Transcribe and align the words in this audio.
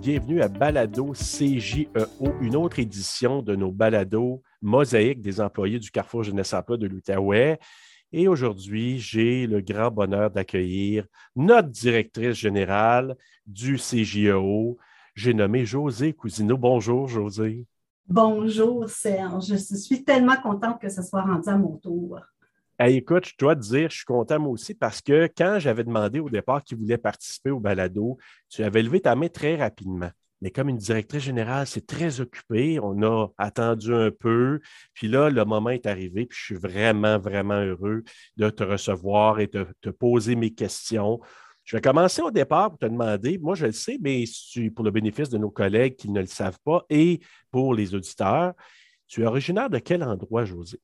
Bienvenue 0.00 0.42
à 0.42 0.48
Balado 0.48 1.12
CJEO, 1.12 1.86
une 2.40 2.56
autre 2.56 2.80
édition 2.80 3.40
de 3.40 3.54
nos 3.54 3.70
balados 3.70 4.42
mosaïques 4.60 5.20
des 5.20 5.40
employés 5.40 5.78
du 5.78 5.92
Carrefour 5.92 6.24
Jeunesse 6.24 6.52
Emploi 6.52 6.76
de 6.76 6.88
l'Outaouais. 6.88 7.60
Et 8.12 8.26
aujourd'hui, 8.26 8.98
j'ai 8.98 9.46
le 9.46 9.60
grand 9.60 9.92
bonheur 9.92 10.32
d'accueillir 10.32 11.06
notre 11.36 11.68
directrice 11.68 12.36
générale 12.36 13.16
du 13.46 13.76
CJEO. 13.76 14.78
J'ai 15.14 15.32
nommé 15.32 15.64
José 15.64 16.12
Cousineau. 16.12 16.56
Bonjour, 16.56 17.06
José. 17.06 17.66
Bonjour, 18.08 18.88
Serge. 18.88 19.46
Je 19.46 19.76
suis 19.76 20.02
tellement 20.02 20.36
contente 20.36 20.80
que 20.80 20.88
ce 20.88 21.02
soit 21.02 21.22
rendu 21.22 21.48
à 21.48 21.56
mon 21.56 21.76
tour. 21.76 22.20
Écoute, 22.80 23.26
je 23.26 23.34
dois 23.38 23.56
te 23.56 23.60
dire, 23.60 23.90
je 23.90 23.96
suis 23.96 24.04
content 24.04 24.38
moi 24.38 24.50
aussi 24.50 24.74
parce 24.74 25.00
que 25.00 25.28
quand 25.36 25.58
j'avais 25.58 25.84
demandé 25.84 26.20
au 26.20 26.28
départ 26.28 26.62
qui 26.62 26.74
voulait 26.74 26.98
participer 26.98 27.50
au 27.50 27.60
balado, 27.60 28.18
tu 28.48 28.62
avais 28.62 28.82
levé 28.82 29.00
ta 29.00 29.14
main 29.14 29.28
très 29.28 29.56
rapidement. 29.56 30.10
Mais 30.42 30.50
comme 30.50 30.68
une 30.68 30.76
directrice 30.76 31.22
générale, 31.22 31.66
c'est 31.66 31.86
très 31.86 32.20
occupé. 32.20 32.78
On 32.80 33.02
a 33.02 33.28
attendu 33.38 33.94
un 33.94 34.10
peu. 34.10 34.60
Puis 34.92 35.08
là, 35.08 35.30
le 35.30 35.44
moment 35.44 35.70
est 35.70 35.86
arrivé. 35.86 36.26
Puis 36.26 36.38
je 36.38 36.44
suis 36.44 36.54
vraiment, 36.54 37.18
vraiment 37.18 37.58
heureux 37.60 38.04
de 38.36 38.50
te 38.50 38.62
recevoir 38.62 39.40
et 39.40 39.46
de 39.46 39.66
te 39.80 39.88
poser 39.88 40.36
mes 40.36 40.50
questions. 40.50 41.20
Je 41.64 41.76
vais 41.76 41.80
commencer 41.80 42.22
au 42.22 42.30
départ 42.30 42.70
pour 42.70 42.78
te 42.78 42.86
demander, 42.86 43.38
moi 43.38 43.54
je 43.56 43.66
le 43.66 43.72
sais, 43.72 43.98
mais 44.00 44.24
pour 44.74 44.84
le 44.84 44.90
bénéfice 44.92 45.30
de 45.30 45.38
nos 45.38 45.50
collègues 45.50 45.96
qui 45.96 46.10
ne 46.10 46.20
le 46.20 46.26
savent 46.26 46.60
pas 46.64 46.84
et 46.90 47.18
pour 47.50 47.74
les 47.74 47.94
auditeurs, 47.94 48.52
tu 49.08 49.22
es 49.22 49.26
originaire 49.26 49.68
de 49.68 49.78
quel 49.78 50.04
endroit, 50.04 50.44
José? 50.44 50.78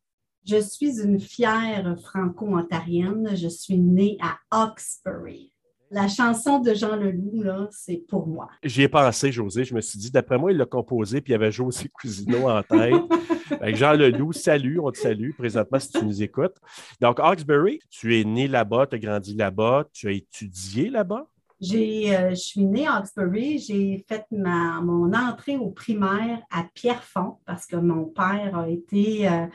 Je 0.45 0.61
suis 0.61 1.01
une 1.01 1.21
fière 1.21 1.97
franco-ontarienne. 2.01 3.37
Je 3.37 3.49
suis 3.49 3.79
née 3.79 4.19
à 4.21 4.39
Hawkesbury 4.51 5.53
la 5.93 6.09
chanson 6.09 6.59
de 6.59 6.73
Jean 6.73 6.97
Leloup, 6.97 7.43
là, 7.43 7.69
c'est 7.71 8.03
pour 8.09 8.27
moi. 8.27 8.49
J'y 8.65 8.83
ai 8.83 8.89
pensé, 8.89 9.31
José. 9.31 9.65
Je 9.65 9.75
me 9.75 9.83
suis 9.83 9.99
dit, 9.99 10.11
d'après 10.11 10.39
moi, 10.39 10.51
il 10.51 10.57
l'a 10.57 10.65
composé, 10.65 11.21
puis 11.21 11.33
il 11.33 11.35
y 11.35 11.37
avait 11.37 11.53
José 11.53 11.89
Cousineau 11.89 12.49
en 12.49 12.63
tête. 12.63 12.95
Jean 13.77 13.93
Leloup, 13.93 14.33
salut, 14.33 14.81
on 14.81 14.91
te 14.91 14.97
salue 14.97 15.33
présentement 15.37 15.79
si 15.79 15.91
tu 15.91 16.05
nous 16.05 16.23
écoutes. 16.23 16.57
Donc, 17.01 17.21
Hawkesbury, 17.21 17.81
tu 17.91 18.19
es 18.19 18.25
né 18.25 18.49
là-bas, 18.49 18.87
tu 18.87 18.97
as 18.97 18.99
grandi 18.99 19.35
là-bas, 19.35 19.85
tu 19.93 20.09
as 20.09 20.13
étudié 20.13 20.89
là-bas? 20.89 21.27
Euh, 21.63 22.31
je 22.31 22.35
suis 22.35 22.65
née 22.65 22.87
à 22.87 22.97
Hawkesbury. 22.97 23.59
J'ai 23.59 24.05
fait 24.09 24.27
ma, 24.33 24.81
mon 24.81 25.13
entrée 25.13 25.57
au 25.57 25.71
primaire 25.71 26.41
à 26.51 26.65
Pierrefonds 26.75 27.39
parce 27.47 27.67
que 27.67 27.77
mon 27.77 28.07
père 28.07 28.59
a 28.59 28.69
été, 28.69 29.29
euh, 29.29 29.47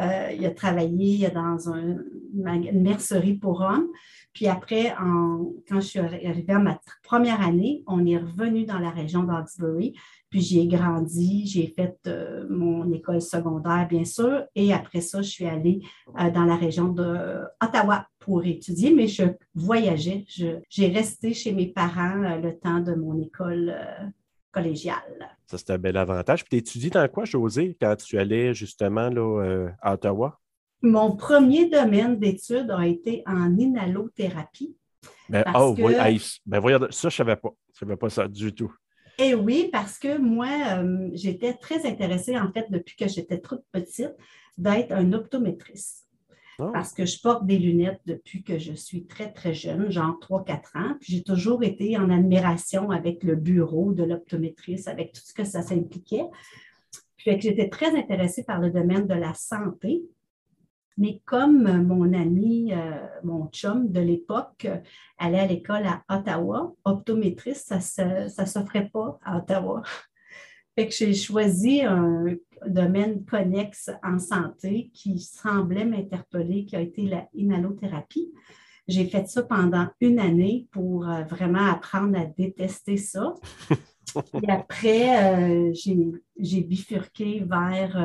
euh, 0.00 0.32
il 0.36 0.44
a 0.44 0.50
travaillé 0.50 1.30
dans 1.30 1.70
une 1.72 2.04
mercerie 2.82 3.34
pour 3.34 3.62
hommes. 3.62 3.88
Puis 4.34 4.46
après, 4.46 4.94
quand 4.98 5.80
je 5.80 5.86
suis 5.86 6.00
arrivée 6.00 6.52
à 6.52 6.58
ma 6.58 6.78
première 7.02 7.40
année, 7.40 7.82
on 7.86 8.04
est 8.04 8.18
revenu 8.18 8.64
dans 8.64 8.78
la 8.78 8.90
région 8.90 9.22
d'Hawkesbury. 9.22 9.94
Puis 10.34 10.42
j'y 10.42 10.58
ai 10.58 10.66
grandi, 10.66 11.46
j'ai 11.46 11.68
fait 11.68 11.96
euh, 12.08 12.44
mon 12.50 12.92
école 12.92 13.22
secondaire, 13.22 13.86
bien 13.88 14.04
sûr. 14.04 14.42
Et 14.56 14.72
après 14.72 15.00
ça, 15.00 15.22
je 15.22 15.30
suis 15.30 15.46
allée 15.46 15.82
euh, 16.18 16.28
dans 16.28 16.42
la 16.42 16.56
région 16.56 16.88
d'Ottawa 16.88 18.08
pour 18.18 18.44
étudier, 18.44 18.92
mais 18.92 19.06
je 19.06 19.22
voyageais. 19.54 20.24
J'ai 20.68 20.88
resté 20.88 21.34
chez 21.34 21.52
mes 21.52 21.68
parents 21.68 22.20
euh, 22.24 22.38
le 22.38 22.58
temps 22.58 22.80
de 22.80 22.94
mon 22.94 23.16
école 23.22 23.76
collégiale. 24.50 25.36
Ça, 25.46 25.56
c'est 25.56 25.70
un 25.70 25.78
bel 25.78 25.96
avantage. 25.96 26.42
Puis 26.42 26.50
tu 26.50 26.56
étudies 26.56 26.90
dans 26.90 27.06
quoi, 27.06 27.24
José, 27.24 27.76
quand 27.80 27.94
tu 27.94 28.18
allais 28.18 28.54
justement 28.54 29.10
là, 29.10 29.68
à 29.80 29.94
Ottawa? 29.94 30.40
Mon 30.82 31.14
premier 31.14 31.68
domaine 31.70 32.18
d'études 32.18 32.72
a 32.72 32.84
été 32.84 33.22
en 33.24 33.56
inhalothérapie. 33.56 34.76
Ben, 35.28 35.44
oh, 35.54 35.76
oui, 35.78 35.94
ben, 36.44 36.60
ça, 36.90 37.02
je 37.02 37.06
ne 37.06 37.10
savais 37.10 37.36
pas. 37.36 37.50
Je 37.68 37.84
ne 37.84 37.88
savais 37.88 37.96
pas 37.96 38.10
ça 38.10 38.26
du 38.26 38.52
tout. 38.52 38.74
Eh 39.18 39.34
oui, 39.34 39.68
parce 39.72 39.98
que 39.98 40.18
moi, 40.18 40.48
euh, 40.78 41.08
j'étais 41.12 41.54
très 41.54 41.86
intéressée, 41.86 42.38
en 42.38 42.52
fait, 42.52 42.66
depuis 42.70 42.96
que 42.96 43.08
j'étais 43.08 43.40
toute 43.40 43.62
petite, 43.70 44.14
d'être 44.58 44.92
un 44.92 45.12
optométriste. 45.12 46.04
Ah. 46.58 46.70
Parce 46.72 46.92
que 46.92 47.04
je 47.04 47.20
porte 47.20 47.46
des 47.46 47.58
lunettes 47.58 48.00
depuis 48.06 48.42
que 48.42 48.58
je 48.58 48.72
suis 48.72 49.06
très, 49.06 49.32
très 49.32 49.54
jeune, 49.54 49.90
genre 49.90 50.18
3-4 50.20 50.78
ans. 50.78 50.96
Puis 51.00 51.14
j'ai 51.14 51.22
toujours 51.22 51.64
été 51.64 51.96
en 51.98 52.10
admiration 52.10 52.90
avec 52.90 53.24
le 53.24 53.34
bureau 53.34 53.92
de 53.92 54.04
l'optométriste, 54.04 54.88
avec 54.88 55.12
tout 55.12 55.22
ce 55.24 55.34
que 55.34 55.44
ça 55.44 55.62
s'impliquait. 55.62 56.26
Puis 57.16 57.40
j'étais 57.40 57.68
très 57.68 57.96
intéressée 57.96 58.44
par 58.44 58.60
le 58.60 58.70
domaine 58.70 59.06
de 59.06 59.14
la 59.14 59.34
santé. 59.34 60.02
Mais 60.96 61.20
comme 61.24 61.66
euh, 61.66 61.82
mon 61.82 62.12
ami, 62.12 62.72
euh, 62.72 63.06
mon 63.24 63.48
chum 63.48 63.90
de 63.90 64.00
l'époque, 64.00 64.66
euh, 64.66 64.78
allait 65.18 65.40
à 65.40 65.46
l'école 65.46 65.86
à 65.86 66.04
Ottawa, 66.08 66.72
optométriste, 66.84 67.80
ça 67.80 68.04
ne 68.14 68.46
s'offrait 68.46 68.90
pas 68.92 69.18
à 69.24 69.38
Ottawa. 69.38 69.82
Fait 70.76 70.88
que 70.88 70.94
j'ai 70.94 71.14
choisi 71.14 71.82
un 71.82 72.26
domaine 72.66 73.24
connexe 73.24 73.90
en 74.02 74.18
santé 74.18 74.90
qui 74.92 75.20
semblait 75.20 75.84
m'interpeller, 75.84 76.64
qui 76.64 76.74
a 76.74 76.80
été 76.80 77.06
la 77.06 77.28
inhalothérapie. 77.32 78.32
J'ai 78.88 79.06
fait 79.06 79.28
ça 79.28 79.44
pendant 79.44 79.86
une 80.00 80.18
année 80.18 80.66
pour 80.72 81.04
vraiment 81.30 81.64
apprendre 81.70 82.18
à 82.18 82.24
détester 82.24 82.96
ça. 82.96 83.34
Et 84.42 84.50
après, 84.50 85.72
j'ai 85.74 86.60
bifurqué 86.60 87.44
vers 87.48 87.96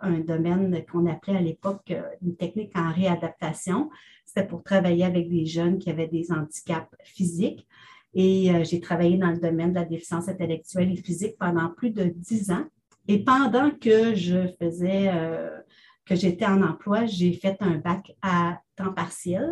un 0.00 0.20
domaine 0.20 0.84
qu'on 0.90 1.06
appelait 1.06 1.36
à 1.36 1.40
l'époque 1.40 1.90
euh, 1.90 2.02
une 2.22 2.36
technique 2.36 2.76
en 2.76 2.92
réadaptation. 2.92 3.90
C'était 4.24 4.46
pour 4.46 4.62
travailler 4.62 5.04
avec 5.04 5.28
des 5.28 5.46
jeunes 5.46 5.78
qui 5.78 5.90
avaient 5.90 6.08
des 6.08 6.30
handicaps 6.32 6.94
physiques. 7.04 7.66
Et 8.14 8.54
euh, 8.54 8.64
j'ai 8.64 8.80
travaillé 8.80 9.16
dans 9.16 9.30
le 9.30 9.38
domaine 9.38 9.70
de 9.70 9.76
la 9.76 9.84
déficience 9.84 10.28
intellectuelle 10.28 10.92
et 10.92 10.96
physique 10.96 11.36
pendant 11.38 11.68
plus 11.70 11.90
de 11.90 12.04
dix 12.04 12.50
ans. 12.50 12.64
Et 13.06 13.24
pendant 13.24 13.70
que 13.70 14.14
je 14.14 14.48
faisais, 14.60 15.10
euh, 15.12 15.58
que 16.04 16.14
j'étais 16.14 16.46
en 16.46 16.62
emploi, 16.62 17.06
j'ai 17.06 17.32
fait 17.32 17.56
un 17.60 17.76
bac 17.76 18.14
à 18.22 18.60
temps 18.76 18.92
partiel 18.92 19.50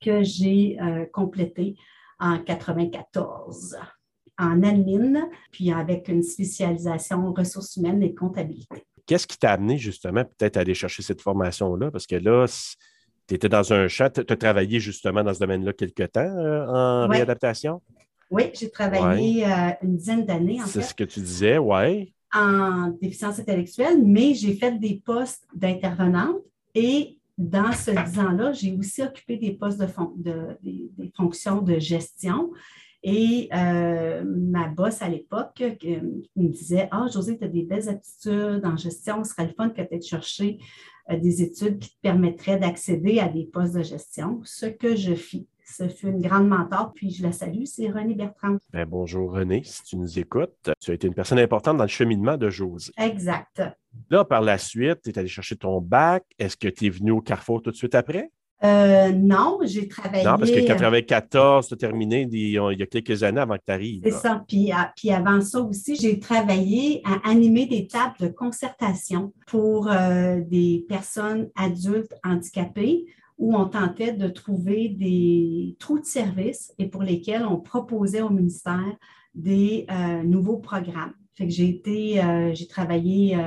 que 0.00 0.22
j'ai 0.22 0.78
complété 1.12 1.76
en 2.20 2.38
94 2.38 3.76
en 4.38 4.62
admin, 4.62 5.28
puis 5.50 5.72
avec 5.72 6.08
une 6.08 6.22
spécialisation 6.22 7.32
ressources 7.32 7.76
humaines 7.76 8.02
et 8.02 8.14
comptabilité. 8.14 8.87
Qu'est-ce 9.08 9.26
qui 9.26 9.38
t'a 9.38 9.52
amené 9.52 9.78
justement 9.78 10.22
peut-être 10.22 10.58
à 10.58 10.60
aller 10.60 10.74
chercher 10.74 11.02
cette 11.02 11.22
formation-là? 11.22 11.90
Parce 11.90 12.06
que 12.06 12.16
là, 12.16 12.46
tu 13.26 13.34
étais 13.34 13.48
dans 13.48 13.72
un 13.72 13.88
champ, 13.88 14.10
tu 14.10 14.20
as 14.20 14.36
travaillé 14.36 14.80
justement 14.80 15.24
dans 15.24 15.32
ce 15.32 15.40
domaine-là 15.40 15.72
quelque 15.72 16.02
temps 16.02 16.20
euh, 16.20 16.66
en 16.66 17.08
réadaptation? 17.08 17.80
Oui, 18.30 18.50
j'ai 18.52 18.70
travaillé 18.70 19.46
euh, 19.46 19.70
une 19.82 19.96
dizaine 19.96 20.26
d'années. 20.26 20.58
C'est 20.66 20.82
ce 20.82 20.94
que 20.94 21.04
tu 21.04 21.20
disais, 21.20 21.56
oui. 21.56 22.12
En 22.34 22.88
déficience 23.00 23.40
intellectuelle, 23.40 24.02
mais 24.04 24.34
j'ai 24.34 24.54
fait 24.54 24.78
des 24.78 25.00
postes 25.02 25.46
d'intervenante 25.54 26.42
et 26.74 27.18
dans 27.38 27.72
ce 27.72 27.92
dix 27.92 28.18
ans-là, 28.18 28.52
j'ai 28.52 28.76
aussi 28.76 29.00
occupé 29.00 29.38
des 29.38 29.52
postes 29.52 29.80
de, 29.80 30.58
des 30.62 31.12
fonctions 31.16 31.62
de 31.62 31.78
gestion. 31.78 32.50
Et 33.02 33.48
euh, 33.54 34.24
ma 34.26 34.68
boss 34.68 35.02
à 35.02 35.08
l'époque 35.08 35.62
euh, 35.62 36.00
me 36.36 36.48
disait 36.48 36.88
Ah, 36.90 37.06
José, 37.12 37.38
tu 37.38 37.44
as 37.44 37.48
des 37.48 37.62
belles 37.62 37.88
aptitudes 37.88 38.64
en 38.64 38.76
gestion, 38.76 39.22
ce 39.22 39.30
serait 39.30 39.46
le 39.46 39.52
fun 39.54 39.70
que 39.70 39.82
tu 39.82 39.94
aies 39.94 40.00
chercher 40.00 40.58
euh, 41.10 41.16
des 41.16 41.42
études 41.42 41.78
qui 41.78 41.90
te 41.90 42.00
permettraient 42.02 42.58
d'accéder 42.58 43.20
à 43.20 43.28
des 43.28 43.44
postes 43.44 43.74
de 43.74 43.82
gestion, 43.82 44.40
ce 44.44 44.66
que 44.66 44.96
je 44.96 45.14
fis. 45.14 45.48
Ce 45.64 45.86
fut 45.86 46.08
une 46.08 46.22
grande 46.22 46.48
mentor, 46.48 46.92
puis 46.94 47.10
je 47.10 47.22
la 47.22 47.30
salue, 47.30 47.64
c'est 47.64 47.90
René 47.90 48.14
Bertrand. 48.14 48.56
Ben, 48.72 48.86
bonjour 48.86 49.32
René, 49.32 49.62
si 49.64 49.82
tu 49.82 49.96
nous 49.96 50.18
écoutes. 50.18 50.70
Tu 50.80 50.90
as 50.90 50.94
été 50.94 51.06
une 51.06 51.14
personne 51.14 51.38
importante 51.38 51.76
dans 51.76 51.84
le 51.84 51.88
cheminement 51.88 52.38
de 52.38 52.48
José. 52.48 52.90
Exact. 52.96 53.62
Là, 54.08 54.24
par 54.24 54.40
la 54.40 54.56
suite, 54.56 55.02
tu 55.04 55.10
es 55.10 55.18
allé 55.18 55.28
chercher 55.28 55.56
ton 55.56 55.80
bac. 55.82 56.24
Est-ce 56.38 56.56
que 56.56 56.68
tu 56.68 56.86
es 56.86 56.90
venu 56.90 57.10
au 57.10 57.20
Carrefour 57.20 57.60
tout 57.60 57.70
de 57.70 57.76
suite 57.76 57.94
après? 57.94 58.30
Euh, 58.64 59.12
non, 59.12 59.58
j'ai 59.62 59.86
travaillé. 59.86 60.24
Non, 60.24 60.36
parce 60.36 60.50
que 60.50 60.66
94, 60.66 61.68
tu 61.68 61.74
as 61.74 61.76
terminé 61.76 62.28
il 62.30 62.50
y 62.50 62.58
a 62.58 62.86
quelques 62.86 63.22
années 63.22 63.40
avant 63.40 63.54
que 63.54 63.62
tu 63.66 63.72
arrives. 63.72 64.00
C'est 64.04 64.10
ça. 64.10 64.44
Puis, 64.48 64.72
ah, 64.72 64.92
puis, 64.96 65.10
avant 65.10 65.40
ça 65.40 65.60
aussi, 65.60 65.94
j'ai 65.94 66.18
travaillé 66.18 67.00
à 67.04 67.28
animer 67.28 67.66
des 67.66 67.86
tables 67.86 68.16
de 68.18 68.28
concertation 68.28 69.32
pour 69.46 69.88
euh, 69.88 70.40
des 70.40 70.84
personnes 70.88 71.48
adultes 71.54 72.14
handicapées 72.24 73.06
où 73.38 73.56
on 73.56 73.66
tentait 73.66 74.12
de 74.12 74.26
trouver 74.26 74.88
des 74.88 75.76
trous 75.78 76.00
de 76.00 76.04
service 76.04 76.74
et 76.78 76.88
pour 76.88 77.04
lesquels 77.04 77.46
on 77.46 77.58
proposait 77.58 78.22
au 78.22 78.30
ministère 78.30 78.96
des 79.34 79.86
euh, 79.88 80.24
nouveaux 80.24 80.56
programmes. 80.56 81.12
Fait 81.34 81.46
que 81.46 81.52
j'ai 81.52 81.68
été, 81.68 82.20
j'ai 82.52 82.66
travaillé 82.66 83.38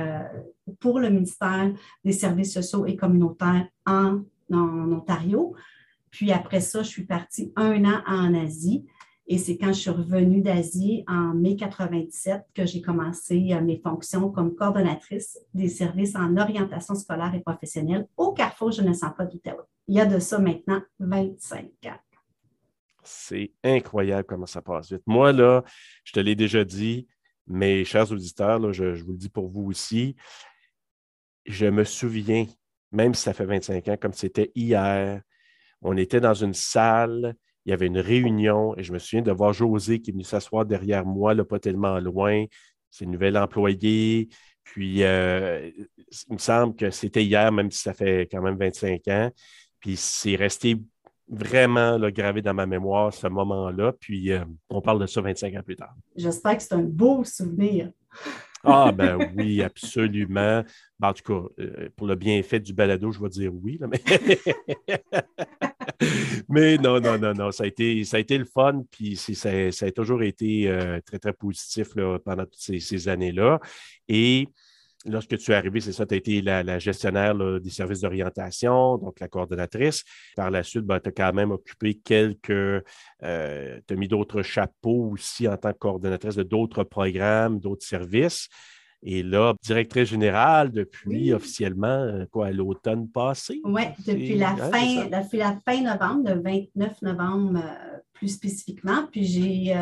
pour 0.80 0.98
le 0.98 1.10
ministère 1.10 1.74
des 2.06 2.12
services 2.12 2.54
sociaux 2.54 2.86
et 2.86 2.96
communautaires 2.96 3.66
en 3.84 4.22
en 4.54 4.92
Ontario. 4.92 5.54
Puis 6.10 6.32
après 6.32 6.60
ça, 6.60 6.82
je 6.82 6.88
suis 6.88 7.06
partie 7.06 7.52
un 7.56 7.84
an 7.84 8.02
en 8.06 8.34
Asie. 8.34 8.86
Et 9.26 9.38
c'est 9.38 9.56
quand 9.56 9.68
je 9.68 9.80
suis 9.80 9.90
revenue 9.90 10.42
d'Asie 10.42 11.04
en 11.06 11.32
mai 11.34 11.56
97 11.56 12.42
que 12.54 12.66
j'ai 12.66 12.82
commencé 12.82 13.52
euh, 13.52 13.60
mes 13.60 13.80
fonctions 13.80 14.30
comme 14.30 14.54
coordonnatrice 14.54 15.38
des 15.54 15.68
services 15.68 16.16
en 16.16 16.36
orientation 16.36 16.94
scolaire 16.94 17.32
et 17.34 17.40
professionnelle 17.40 18.06
au 18.16 18.32
Carrefour 18.32 18.72
Jeunesse 18.72 19.02
Emploi 19.02 19.26
d'Ottawa. 19.26 19.66
Il 19.86 19.94
y 19.94 20.00
a 20.00 20.06
de 20.06 20.18
ça 20.18 20.38
maintenant 20.38 20.82
25 20.98 21.64
ans. 21.86 22.00
C'est 23.04 23.52
incroyable 23.64 24.24
comment 24.24 24.46
ça 24.46 24.60
passe 24.60 24.92
vite. 24.92 25.02
Moi, 25.06 25.32
là, 25.32 25.64
je 26.04 26.12
te 26.12 26.20
l'ai 26.20 26.34
déjà 26.34 26.64
dit, 26.64 27.06
mes 27.46 27.84
chers 27.84 28.10
auditeurs, 28.12 28.72
je, 28.72 29.02
vous 29.02 29.12
le 29.12 29.18
dis 29.18 29.28
pour 29.28 29.48
vous 29.48 29.64
aussi, 29.64 30.16
je 31.46 31.66
me 31.66 31.84
souviens, 31.84 32.46
même 32.92 33.14
si 33.14 33.22
ça 33.22 33.32
fait 33.32 33.44
25 33.44 33.88
ans, 33.88 33.96
comme 34.00 34.12
c'était 34.12 34.50
hier, 34.54 35.20
on 35.80 35.96
était 35.96 36.20
dans 36.20 36.34
une 36.34 36.54
salle, 36.54 37.34
il 37.64 37.70
y 37.70 37.72
avait 37.72 37.86
une 37.86 37.98
réunion 37.98 38.76
et 38.76 38.82
je 38.82 38.92
me 38.92 38.98
souviens 38.98 39.22
de 39.22 39.32
voir 39.32 39.52
José 39.52 40.00
qui 40.00 40.10
est 40.10 40.12
venu 40.12 40.24
s'asseoir 40.24 40.64
derrière 40.64 41.04
moi, 41.04 41.34
là, 41.34 41.44
pas 41.44 41.58
tellement 41.58 41.98
loin. 41.98 42.44
C'est 42.90 43.04
une 43.04 43.12
nouvelle 43.12 43.38
employée. 43.38 44.28
Puis, 44.64 45.02
euh, 45.02 45.70
il 46.28 46.34
me 46.34 46.38
semble 46.38 46.76
que 46.76 46.90
c'était 46.90 47.24
hier, 47.24 47.50
même 47.52 47.70
si 47.70 47.80
ça 47.80 47.94
fait 47.94 48.28
quand 48.30 48.42
même 48.42 48.56
25 48.56 49.08
ans. 49.08 49.30
Puis, 49.80 49.96
c'est 49.96 50.36
resté 50.36 50.76
vraiment 51.28 51.98
gravé 52.10 52.42
dans 52.42 52.54
ma 52.54 52.66
mémoire 52.66 53.12
ce 53.12 53.26
moment-là. 53.28 53.92
Puis, 53.98 54.32
euh, 54.32 54.44
on 54.68 54.80
parle 54.80 55.00
de 55.00 55.06
ça 55.06 55.20
25 55.20 55.54
ans 55.54 55.62
plus 55.64 55.76
tard. 55.76 55.94
J'espère 56.14 56.56
que 56.56 56.62
c'est 56.62 56.74
un 56.74 56.82
beau 56.82 57.24
souvenir. 57.24 57.90
Ah, 58.64 58.92
ben 58.96 59.32
oui, 59.36 59.62
absolument. 59.62 60.64
Ben, 60.98 61.08
en 61.08 61.12
tout 61.12 61.24
cas, 61.24 61.42
euh, 61.60 61.88
pour 61.96 62.06
le 62.06 62.14
bienfait 62.14 62.60
du 62.60 62.72
balado, 62.72 63.10
je 63.10 63.20
vais 63.20 63.28
dire 63.28 63.52
oui. 63.54 63.80
mais... 66.48 66.78
non, 66.78 67.00
non, 67.00 67.18
non, 67.18 67.34
non. 67.34 67.50
Ça 67.50 67.64
a 67.64 67.66
été, 67.66 68.04
ça 68.04 68.18
a 68.18 68.20
été 68.20 68.38
le 68.38 68.44
fun, 68.44 68.84
puis 68.90 69.16
ça, 69.16 69.50
a 69.50 69.90
toujours 69.90 70.22
été 70.22 70.68
euh, 70.68 71.00
très, 71.04 71.18
très 71.18 71.32
positif 71.32 71.88
pendant 72.24 72.44
toutes 72.44 72.54
ces, 72.56 72.78
ces 72.80 73.08
années-là. 73.08 73.58
Et 74.08 74.48
Lorsque 75.04 75.36
tu 75.36 75.50
es 75.50 75.54
arrivé, 75.54 75.80
c'est 75.80 75.92
ça, 75.92 76.06
tu 76.06 76.14
as 76.14 76.16
été 76.16 76.40
la, 76.42 76.78
gestionnaire 76.78 77.34
des 77.60 77.70
services 77.70 78.00
d'orientation, 78.00 78.98
donc 78.98 79.18
la 79.18 79.26
coordonnatrice. 79.26 80.04
Par 80.36 80.50
la 80.50 80.62
suite, 80.62 80.84
ben, 80.84 81.00
tu 81.00 81.08
as 81.08 81.12
quand 81.12 81.32
même 81.32 81.50
occupé 81.50 81.94
quelques. 81.94 82.50
Euh, 82.50 83.80
tu 83.86 83.94
as 83.94 83.96
mis 83.96 84.06
d'autres 84.06 84.42
chapeaux 84.42 85.10
aussi 85.12 85.48
en 85.48 85.56
tant 85.56 85.72
que 85.72 85.78
coordonnatrice 85.78 86.36
de 86.36 86.44
d'autres 86.44 86.84
programmes, 86.84 87.58
d'autres 87.58 87.84
services. 87.84 88.48
Et 89.02 89.22
là, 89.22 89.54
directrice 89.62 90.08
générale 90.08 90.70
depuis 90.70 91.32
officiellement, 91.32 91.86
euh, 91.88 92.24
quoi, 92.30 92.50
l'automne 92.52 93.08
passé? 93.08 93.60
Oui, 93.64 93.82
depuis, 94.06 94.36
la 94.36 94.56
fin, 94.56 95.06
depuis 95.06 95.38
la 95.38 95.58
fin 95.64 95.80
novembre, 95.80 96.30
le 96.30 96.40
29 96.40 97.02
novembre 97.02 97.58
euh, 97.58 97.98
plus 98.12 98.28
spécifiquement. 98.28 99.08
Puis 99.10 99.24
j'ai, 99.24 99.74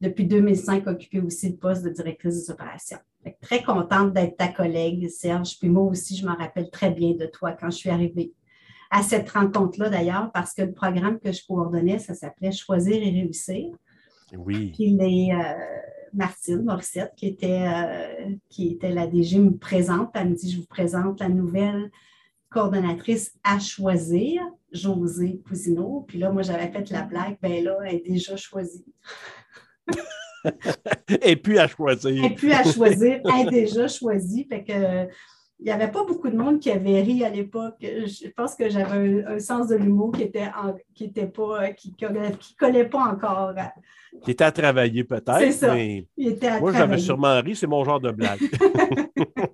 depuis 0.00 0.26
2005, 0.26 0.86
occupé 0.86 1.20
aussi 1.20 1.50
le 1.50 1.56
poste 1.56 1.82
de 1.84 1.90
directrice 1.90 2.44
des 2.44 2.50
opérations. 2.52 2.98
Très 3.42 3.62
contente 3.62 4.12
d'être 4.12 4.36
ta 4.36 4.48
collègue, 4.48 5.08
Serge. 5.08 5.58
Puis 5.58 5.68
moi 5.68 5.82
aussi, 5.84 6.16
je 6.16 6.24
m'en 6.24 6.36
rappelle 6.36 6.70
très 6.70 6.92
bien 6.92 7.14
de 7.14 7.26
toi 7.26 7.52
quand 7.52 7.70
je 7.70 7.76
suis 7.76 7.90
arrivée 7.90 8.32
à 8.90 9.02
cette 9.02 9.28
rencontre-là, 9.30 9.90
d'ailleurs, 9.90 10.30
parce 10.32 10.54
que 10.54 10.62
le 10.62 10.72
programme 10.72 11.18
que 11.18 11.32
je 11.32 11.44
coordonnais, 11.46 11.98
ça 11.98 12.14
s'appelait 12.14 12.52
Choisir 12.52 12.94
et 12.94 13.10
réussir. 13.10 13.70
Oui. 14.36 14.72
Puis 14.74 14.90
les, 14.90 15.30
euh, 15.32 15.52
Martine 16.12 16.62
Morissette, 16.62 17.12
qui 17.16 17.26
était, 17.26 17.66
euh, 17.66 18.34
qui 18.48 18.72
était 18.72 18.90
la 18.90 19.06
DG, 19.06 19.38
me 19.38 19.56
présente. 19.56 20.10
Elle 20.14 20.30
me 20.30 20.34
dit 20.34 20.50
Je 20.50 20.58
vous 20.60 20.66
présente 20.66 21.20
la 21.20 21.28
nouvelle 21.28 21.90
coordonnatrice 22.50 23.34
à 23.44 23.58
choisir, 23.58 24.42
José 24.72 25.40
Cousineau. 25.46 26.04
Puis 26.08 26.18
là, 26.18 26.30
moi, 26.30 26.42
j'avais 26.42 26.70
fait 26.70 26.90
la 26.90 27.02
blague 27.02 27.36
ben 27.42 27.62
là, 27.64 27.76
elle 27.84 27.96
est 27.96 28.06
déjà 28.06 28.36
choisie. 28.36 28.84
Et 31.22 31.36
puis 31.36 31.58
à 31.58 31.68
choisir. 31.68 32.24
Et 32.24 32.34
puis 32.34 32.52
à 32.52 32.64
choisir, 32.64 33.20
elle 33.24 33.50
déjà 33.50 33.88
choisi. 33.88 34.46
Fait 34.48 34.64
que 34.64 35.08
il 35.60 35.64
n'y 35.64 35.70
avait 35.70 35.90
pas 35.90 36.04
beaucoup 36.04 36.28
de 36.28 36.36
monde 36.36 36.60
qui 36.60 36.70
avait 36.70 37.00
ri 37.00 37.24
à 37.24 37.30
l'époque. 37.30 37.76
Je 37.80 38.28
pense 38.28 38.54
que 38.54 38.68
j'avais 38.68 39.24
un, 39.24 39.38
sens 39.38 39.68
de 39.68 39.76
l'humour 39.76 40.12
qui 40.12 40.22
était 40.22 40.48
qui 40.94 41.04
était 41.04 41.26
pas 41.26 41.72
qui, 41.72 41.94
qui, 41.94 42.56
collait 42.56 42.88
pas 42.88 43.00
encore. 43.00 43.54
Qui 44.22 44.30
était 44.30 44.44
à 44.44 44.52
travailler 44.52 45.04
peut-être. 45.04 45.72
Mais 45.74 46.06
moi, 46.60 46.72
j'avais 46.72 46.98
sûrement 46.98 47.40
ri, 47.40 47.56
c'est 47.56 47.66
mon 47.66 47.84
genre 47.84 48.00
de 48.00 48.10
blague. 48.10 48.40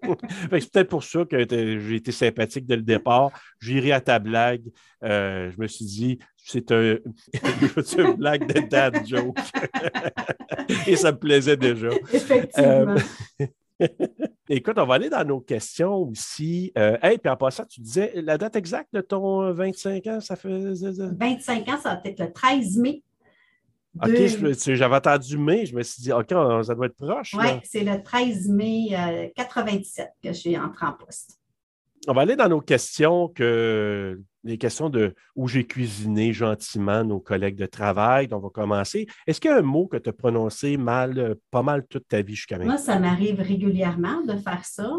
c'est 0.50 0.70
peut-être 0.70 0.88
pour 0.88 1.04
ça 1.04 1.24
que 1.24 1.38
j'ai 1.38 1.96
été 1.96 2.12
sympathique 2.12 2.66
dès 2.66 2.76
le 2.76 2.82
départ. 2.82 3.30
J'ai 3.60 3.80
ri 3.80 3.92
à 3.92 4.00
ta 4.00 4.18
blague. 4.18 4.64
Euh, 5.02 5.50
je 5.50 5.60
me 5.60 5.66
suis 5.66 5.84
dit, 5.84 6.18
c'est 6.36 6.70
un, 6.72 6.96
une 7.98 8.14
blague 8.14 8.52
de 8.52 8.60
dad 8.68 9.06
joke? 9.06 9.38
Et 10.86 10.96
ça 10.96 11.12
me 11.12 11.18
plaisait 11.18 11.56
déjà. 11.56 11.90
Effectivement. 12.12 12.96
Euh, 13.80 13.86
Écoute, 14.48 14.78
on 14.78 14.86
va 14.86 14.94
aller 14.94 15.08
dans 15.08 15.24
nos 15.24 15.40
questions 15.40 15.94
aussi. 15.94 16.72
Euh, 16.76 16.98
hey, 17.02 17.18
puis 17.18 17.30
en 17.30 17.36
passant, 17.36 17.64
tu 17.64 17.80
disais 17.80 18.12
la 18.16 18.36
date 18.36 18.56
exacte 18.56 18.92
de 18.92 19.00
ton 19.00 19.52
25 19.52 20.06
ans, 20.06 20.20
ça 20.20 20.36
fait. 20.36 20.50
25 20.50 21.68
ans, 21.68 21.78
ça 21.82 21.94
va 21.94 22.00
être 22.04 22.20
le 22.20 22.32
13 22.32 22.76
mai. 22.78 23.02
OK, 24.02 24.10
j'avais 24.74 24.96
entendu 24.96 25.38
mai, 25.38 25.66
je 25.66 25.76
me 25.76 25.82
suis 25.82 26.02
dit, 26.02 26.12
OK, 26.12 26.30
ça 26.30 26.74
doit 26.74 26.86
être 26.86 26.96
proche. 26.96 27.32
Oui, 27.34 27.46
c'est 27.62 27.84
le 27.84 28.02
13 28.02 28.48
mai 28.48 29.32
97 29.36 30.04
euh, 30.04 30.08
que 30.22 30.34
je 30.34 30.38
suis 30.38 30.58
entré 30.58 30.86
en 30.86 30.92
poste 30.92 31.38
on 32.08 32.12
va 32.12 32.22
aller 32.22 32.36
dans 32.36 32.48
nos 32.48 32.60
questions 32.60 33.28
que 33.28 34.20
les 34.44 34.58
questions 34.58 34.90
de 34.90 35.14
où 35.34 35.48
j'ai 35.48 35.66
cuisiné 35.66 36.32
gentiment 36.32 37.02
nos 37.02 37.18
collègues 37.18 37.56
de 37.56 37.66
travail. 37.66 38.28
Donc, 38.28 38.40
on 38.40 38.46
va 38.46 38.50
commencer. 38.50 39.06
Est-ce 39.26 39.40
qu'il 39.40 39.50
y 39.50 39.54
a 39.54 39.58
un 39.58 39.62
mot 39.62 39.86
que 39.86 39.96
tu 39.96 40.10
as 40.10 40.12
prononcé 40.12 40.76
mal, 40.76 41.18
euh, 41.18 41.34
pas 41.50 41.62
mal 41.62 41.86
toute 41.88 42.06
ta 42.08 42.22
vie 42.22 42.34
jusqu'à 42.34 42.58
maintenant? 42.58 42.74
Moi, 42.74 42.82
ça 42.82 42.98
m'arrive 42.98 43.40
régulièrement 43.40 44.22
de 44.22 44.36
faire 44.36 44.64
ça. 44.64 44.90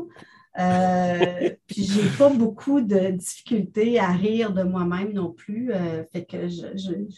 Euh, 0.57 1.50
puis 1.68 1.83
j'ai 1.83 2.07
pas 2.18 2.30
beaucoup 2.30 2.81
de 2.81 3.12
difficultés 3.12 4.00
à 4.00 4.12
rire 4.12 4.53
de 4.53 4.63
moi-même 4.63 5.13
non 5.13 5.31
plus. 5.31 5.71
Euh, 5.71 6.03
fait 6.12 6.25
que 6.25 6.47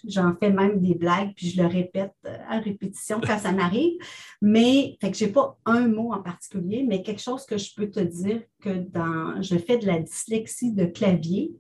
j'en 0.07 0.35
fais 0.39 0.51
même 0.51 0.81
des 0.81 0.95
blagues, 0.95 1.33
puis 1.35 1.49
je 1.49 1.61
le 1.61 1.67
répète 1.67 2.15
à 2.49 2.59
répétition 2.59 3.21
quand 3.21 3.37
ça 3.37 3.51
m'arrive. 3.51 3.93
Mais 4.41 4.97
fait 4.99 5.11
que 5.11 5.17
j'ai 5.17 5.27
pas 5.27 5.57
un 5.65 5.87
mot 5.87 6.11
en 6.13 6.21
particulier, 6.21 6.83
mais 6.87 7.03
quelque 7.03 7.21
chose 7.21 7.45
que 7.45 7.57
je 7.57 7.73
peux 7.75 7.89
te 7.89 7.99
dire 7.99 8.41
que 8.61 8.69
dans 8.69 9.41
je 9.41 9.57
fais 9.57 9.77
de 9.77 9.85
la 9.85 9.99
dyslexie 9.99 10.73
de 10.73 10.85
clavier 10.85 11.51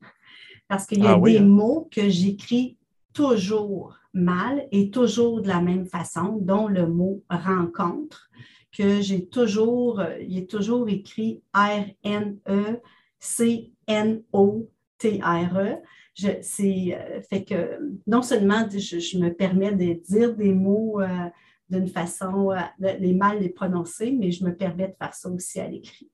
parce 0.67 0.85
qu'il 0.85 1.03
y 1.03 1.07
a 1.07 1.13
ah 1.15 1.19
des 1.19 1.37
hein? 1.37 1.45
mots 1.45 1.87
que 1.91 2.09
j'écris 2.09 2.77
toujours 3.13 3.97
mal 4.13 4.67
et 4.71 4.89
toujours 4.91 5.41
de 5.41 5.47
la 5.47 5.61
même 5.61 5.85
façon, 5.85 6.37
dont 6.41 6.67
le 6.67 6.87
mot 6.87 7.23
rencontre 7.29 8.29
que 8.77 9.01
j'ai 9.01 9.25
toujours, 9.25 9.99
euh, 9.99 10.17
il 10.19 10.37
est 10.37 10.49
toujours 10.49 10.87
écrit 10.89 11.41
R-N-E-C-N-O-T-R-E. 11.53 12.81
C'est 16.41 16.95
euh, 16.95 17.21
fait 17.21 17.43
que 17.43 17.79
non 18.07 18.21
seulement 18.21 18.67
je, 18.69 19.17
me 19.17 19.29
permets 19.29 19.73
de 19.73 19.93
dire 19.93 20.35
des 20.35 20.53
mots 20.53 21.01
euh, 21.01 21.29
d'une 21.69 21.87
façon, 21.87 22.51
les 22.79 23.13
mal 23.13 23.39
les 23.39 23.49
prononcer, 23.49 24.11
mais 24.11 24.31
je 24.31 24.45
me 24.45 24.55
permets 24.55 24.87
de 24.87 24.95
faire 24.95 25.13
ça 25.13 25.29
aussi 25.29 25.59
à 25.59 25.67
l'écrit. 25.67 26.09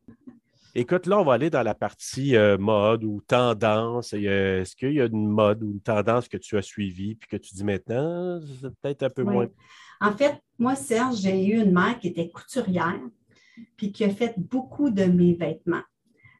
Écoute, 0.75 1.05
là, 1.05 1.19
on 1.19 1.23
va 1.23 1.33
aller 1.33 1.49
dans 1.49 1.61
la 1.61 1.75
partie 1.75 2.35
mode 2.57 3.03
ou 3.03 3.21
tendance. 3.27 4.13
Est-ce 4.13 4.75
qu'il 4.75 4.93
y 4.93 5.01
a 5.01 5.05
une 5.05 5.27
mode 5.27 5.61
ou 5.61 5.71
une 5.71 5.81
tendance 5.81 6.27
que 6.27 6.37
tu 6.37 6.57
as 6.57 6.63
suivie 6.63 7.15
puis 7.15 7.29
que 7.29 7.37
tu 7.37 7.53
dis 7.53 7.63
maintenant, 7.63 8.39
c'est 8.59 8.73
peut-être 8.81 9.03
un 9.03 9.09
peu 9.09 9.23
moins? 9.23 9.47
En 10.01 10.11
fait, 10.11 10.41
moi, 10.57 10.75
Serge, 10.75 11.17
j'ai 11.21 11.45
eu 11.45 11.61
une 11.61 11.71
mère 11.71 11.97
qui 11.99 12.07
était 12.07 12.29
couturière, 12.29 12.99
puis 13.77 13.91
qui 13.91 14.03
a 14.03 14.09
fait 14.09 14.33
beaucoup 14.37 14.89
de 14.89 15.05
mes 15.05 15.33
vêtements. 15.33 15.83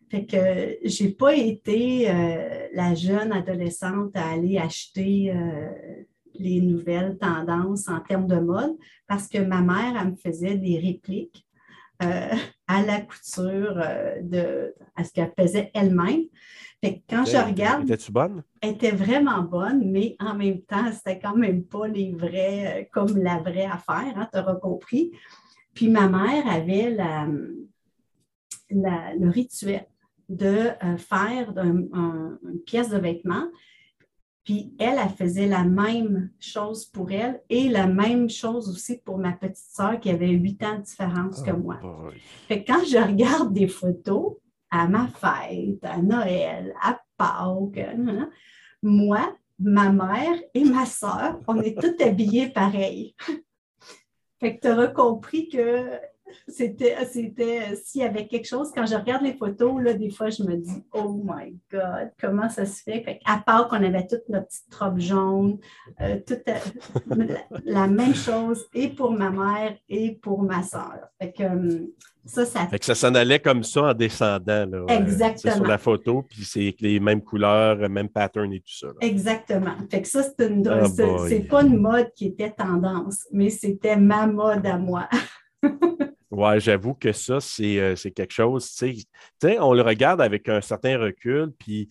Fait 0.09 0.25
que 0.25 0.77
j'ai 0.83 1.09
pas 1.09 1.33
été 1.33 2.09
euh, 2.09 2.67
la 2.73 2.93
jeune 2.93 3.31
adolescente 3.31 4.15
à 4.15 4.31
aller 4.31 4.57
acheter 4.57 5.31
euh, 5.31 5.69
les 6.35 6.61
nouvelles 6.61 7.17
tendances 7.17 7.87
en 7.87 7.99
termes 7.99 8.27
de 8.27 8.39
mode 8.39 8.75
parce 9.07 9.27
que 9.27 9.39
ma 9.39 9.61
mère, 9.61 9.99
elle 9.99 10.11
me 10.11 10.15
faisait 10.15 10.57
des 10.57 10.77
répliques 10.77 11.47
euh, 12.03 12.35
à 12.67 12.81
la 12.81 13.01
couture 13.01 13.81
de 14.21 14.73
à 14.95 15.03
ce 15.03 15.11
qu'elle 15.11 15.33
faisait 15.37 15.71
elle-même 15.73 16.23
quand 17.09 17.25
je 17.25 17.37
regarde. 17.37 17.83
Étais-tu 17.83 18.11
bonne? 18.11 18.43
Elle 18.61 18.71
était 18.71 18.91
vraiment 18.91 19.41
bonne, 19.41 19.89
mais 19.91 20.15
en 20.19 20.35
même 20.35 20.61
temps, 20.61 20.91
c'était 20.91 21.19
quand 21.19 21.35
même 21.35 21.63
pas 21.63 21.87
les 21.87 22.11
vrais, 22.11 22.81
euh, 22.81 22.85
comme 22.91 23.17
la 23.17 23.37
vraie 23.37 23.65
affaire, 23.65 24.13
hein, 24.15 24.27
tu 24.31 24.39
auras 24.39 24.55
compris. 24.55 25.11
Puis 25.73 25.89
ma 25.89 26.07
mère 26.07 26.47
avait 26.47 26.91
la, 26.91 27.27
le 28.69 29.29
rituel 29.29 29.85
de 30.29 30.69
euh, 30.83 30.97
faire 30.97 31.53
une 31.57 32.59
pièce 32.65 32.89
de 32.89 32.97
vêtement. 32.97 33.45
Puis 34.43 34.73
elle, 34.77 34.99
elle 35.01 35.09
faisait 35.09 35.47
la 35.47 35.63
même 35.63 36.29
chose 36.39 36.85
pour 36.85 37.11
elle 37.11 37.41
et 37.49 37.69
la 37.69 37.87
même 37.87 38.29
chose 38.29 38.69
aussi 38.69 38.97
pour 38.97 39.17
ma 39.17 39.31
petite 39.31 39.55
sœur 39.55 39.99
qui 39.99 40.09
avait 40.09 40.31
huit 40.31 40.61
ans 40.63 40.79
de 40.79 40.83
différence 40.83 41.41
que 41.41 41.51
oh 41.51 41.57
moi. 41.57 41.79
Fait 42.47 42.63
quand 42.63 42.83
je 42.85 42.97
regarde 42.97 43.53
des 43.53 43.67
photos, 43.67 44.35
à 44.69 44.87
ma 44.87 45.07
fête, 45.07 45.83
à 45.83 46.01
Noël, 46.01 46.73
à 46.81 46.99
Pâques. 47.15 47.77
Hein. 47.77 48.29
Moi, 48.81 49.33
ma 49.59 49.91
mère 49.91 50.39
et 50.53 50.63
ma 50.65 50.85
soeur, 50.85 51.39
on 51.47 51.61
est 51.61 51.79
toutes 51.79 52.01
habillées 52.01 52.49
pareil. 52.49 53.15
fait 54.39 54.57
que 54.57 54.67
tu 54.67 54.73
auras 54.73 54.87
compris 54.87 55.47
que 55.47 55.99
c'était, 56.47 56.95
c'était, 57.05 57.75
s'il 57.75 58.01
y 58.01 58.05
avait 58.05 58.27
quelque 58.27 58.47
chose, 58.47 58.71
quand 58.73 58.85
je 58.85 58.95
regarde 58.95 59.23
les 59.23 59.33
photos, 59.33 59.81
là, 59.81 59.93
des 59.93 60.09
fois, 60.09 60.29
je 60.29 60.43
me 60.43 60.55
dis, 60.55 60.83
oh 60.93 61.21
my 61.23 61.57
God, 61.71 62.11
comment 62.19 62.49
ça 62.49 62.65
se 62.65 62.81
fait? 62.81 63.19
à 63.25 63.37
part 63.37 63.67
qu'on 63.67 63.83
avait 63.83 64.07
toute 64.07 64.27
notre 64.29 64.47
petite 64.47 64.73
robe 64.75 64.99
jaune, 64.99 65.59
euh, 66.01 66.19
toute 66.25 66.43
la, 67.65 67.87
même 67.87 68.15
chose, 68.15 68.65
et 68.73 68.89
pour 68.89 69.11
ma 69.11 69.29
mère 69.29 69.77
et 69.89 70.17
pour 70.21 70.43
ma 70.43 70.63
soeur. 70.63 71.07
Fait 71.21 71.31
que, 71.31 71.43
hum, 71.43 71.87
ça, 72.25 72.45
ça... 72.45 72.67
Fait 72.67 72.79
que 72.79 72.85
ça 72.85 72.95
s'en 72.95 73.13
allait 73.15 73.39
comme 73.39 73.63
ça 73.63 73.83
en 73.83 73.93
descendant. 73.93 74.65
Là, 74.65 74.85
Exactement. 74.87 75.55
sur 75.55 75.65
la 75.65 75.77
photo, 75.77 76.23
puis 76.23 76.45
c'est 76.45 76.73
les 76.79 76.99
mêmes 76.99 77.21
couleurs, 77.21 77.77
même 77.89 78.09
pattern 78.09 78.51
et 78.53 78.59
tout 78.59 78.73
ça. 78.73 78.87
Exactement. 79.01 79.75
Fait 79.91 80.01
que 80.01 80.07
ça, 80.07 80.23
c'est, 80.23 80.47
une, 80.47 80.67
oh 80.67 81.25
c'est 81.27 81.41
pas 81.41 81.63
une 81.63 81.77
mode 81.77 82.11
qui 82.15 82.27
était 82.27 82.51
tendance, 82.51 83.27
mais 83.31 83.49
c'était 83.49 83.97
ma 83.97 84.25
mode 84.27 84.65
à 84.65 84.77
moi. 84.77 85.09
Oui, 86.35 86.59
j'avoue 86.59 86.95
que 86.95 87.11
ça, 87.11 87.37
euh, 87.61 87.95
c'est 87.95 88.11
quelque 88.11 88.33
chose, 88.33 88.73
tu 88.75 88.95
sais, 89.39 89.59
on 89.59 89.71
le 89.73 89.83
regarde 89.83 90.19
avec 90.19 90.49
un 90.49 90.61
certain 90.61 90.97
recul, 90.97 91.51
puis 91.59 91.87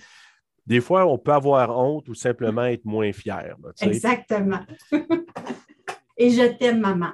des 0.67 0.81
fois, 0.81 1.07
on 1.07 1.17
peut 1.17 1.33
avoir 1.33 1.79
honte 1.79 2.09
ou 2.09 2.15
simplement 2.15 2.65
être 2.65 2.85
moins 2.85 3.13
fier. 3.13 3.55
Exactement. 3.81 4.59
Et 6.17 6.31
je 6.31 6.57
t'aime, 6.59 6.81
maman. 6.81 7.13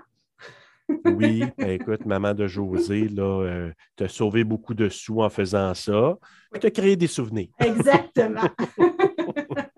oui, 1.05 1.45
ben, 1.59 1.71
écoute, 1.71 2.07
maman 2.07 2.33
de 2.33 2.47
José, 2.47 3.09
là, 3.09 3.43
euh, 3.43 3.73
t'as 3.95 4.09
sauvé 4.09 4.43
beaucoup 4.43 4.73
de 4.73 4.89
sous 4.89 5.21
en 5.21 5.29
faisant 5.29 5.75
ça, 5.75 6.17
Tu 6.59 6.67
as 6.67 6.71
créé 6.71 6.97
des 6.97 7.09
souvenirs. 7.09 7.51
Exactement. 7.59 8.49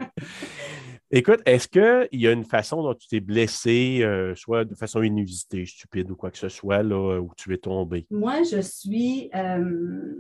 Écoute, 1.13 1.41
est-ce 1.45 1.67
qu'il 1.67 2.21
y 2.21 2.29
a 2.29 2.33
une 2.33 2.45
façon 2.45 2.85
dont 2.85 2.95
tu 2.95 3.09
t'es 3.09 3.19
blessé, 3.19 3.99
euh, 4.03 4.37
soit 4.37 4.65
de 4.65 4.77
façon 4.77 5.03
inusitée, 5.03 5.67
stupide 5.67 6.09
ou 6.09 6.15
quoi 6.15 6.31
que 6.31 6.39
ce 6.39 6.49
soit, 6.49 6.85
là, 6.85 7.19
où 7.21 7.33
tu 7.37 7.53
es 7.53 7.59
tombé? 7.59 8.07
Moi, 8.11 8.45
je 8.45 8.61
suis. 8.61 9.29
Euh, 9.35 10.15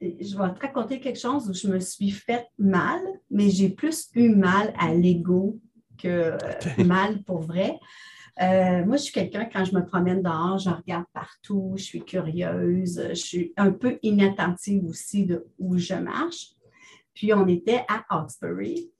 je 0.00 0.36
vais 0.36 0.54
te 0.54 0.60
raconter 0.60 1.00
quelque 1.00 1.18
chose 1.18 1.50
où 1.50 1.54
je 1.54 1.66
me 1.66 1.80
suis 1.80 2.12
fait 2.12 2.46
mal, 2.56 3.00
mais 3.30 3.50
j'ai 3.50 3.68
plus 3.68 4.10
eu 4.14 4.28
mal 4.28 4.72
à 4.78 4.94
l'ego 4.94 5.58
que 5.98 6.36
mal 6.84 7.24
pour 7.24 7.40
vrai. 7.40 7.80
Euh, 8.40 8.84
moi, 8.84 8.96
je 8.96 9.02
suis 9.02 9.12
quelqu'un, 9.12 9.44
quand 9.52 9.64
je 9.64 9.74
me 9.74 9.84
promène 9.84 10.22
dehors, 10.22 10.58
je 10.58 10.70
regarde 10.70 11.04
partout, 11.12 11.74
je 11.76 11.82
suis 11.82 12.04
curieuse, 12.04 13.08
je 13.08 13.14
suis 13.14 13.52
un 13.56 13.72
peu 13.72 13.98
inattentive 14.02 14.84
aussi 14.84 15.26
de 15.26 15.44
où 15.58 15.76
je 15.78 15.94
marche. 15.94 16.50
Puis, 17.12 17.34
on 17.34 17.48
était 17.48 17.84
à 17.88 18.04
Hawkesbury. 18.08 18.91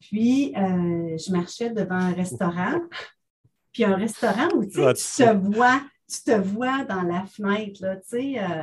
Puis, 0.00 0.54
euh, 0.56 1.16
je 1.16 1.32
marchais 1.32 1.70
devant 1.70 1.96
un 1.96 2.12
restaurant. 2.12 2.80
Puis, 3.72 3.84
un 3.84 3.96
restaurant 3.96 4.48
où 4.54 4.64
tu, 4.64 4.72
te 4.72 5.36
vois, 5.36 5.80
tu 6.08 6.22
te 6.22 6.38
vois 6.38 6.84
dans 6.84 7.02
la 7.02 7.24
fenêtre, 7.26 7.82
là, 7.82 7.96
tu 7.96 8.02
sais. 8.08 8.38
Euh, 8.38 8.62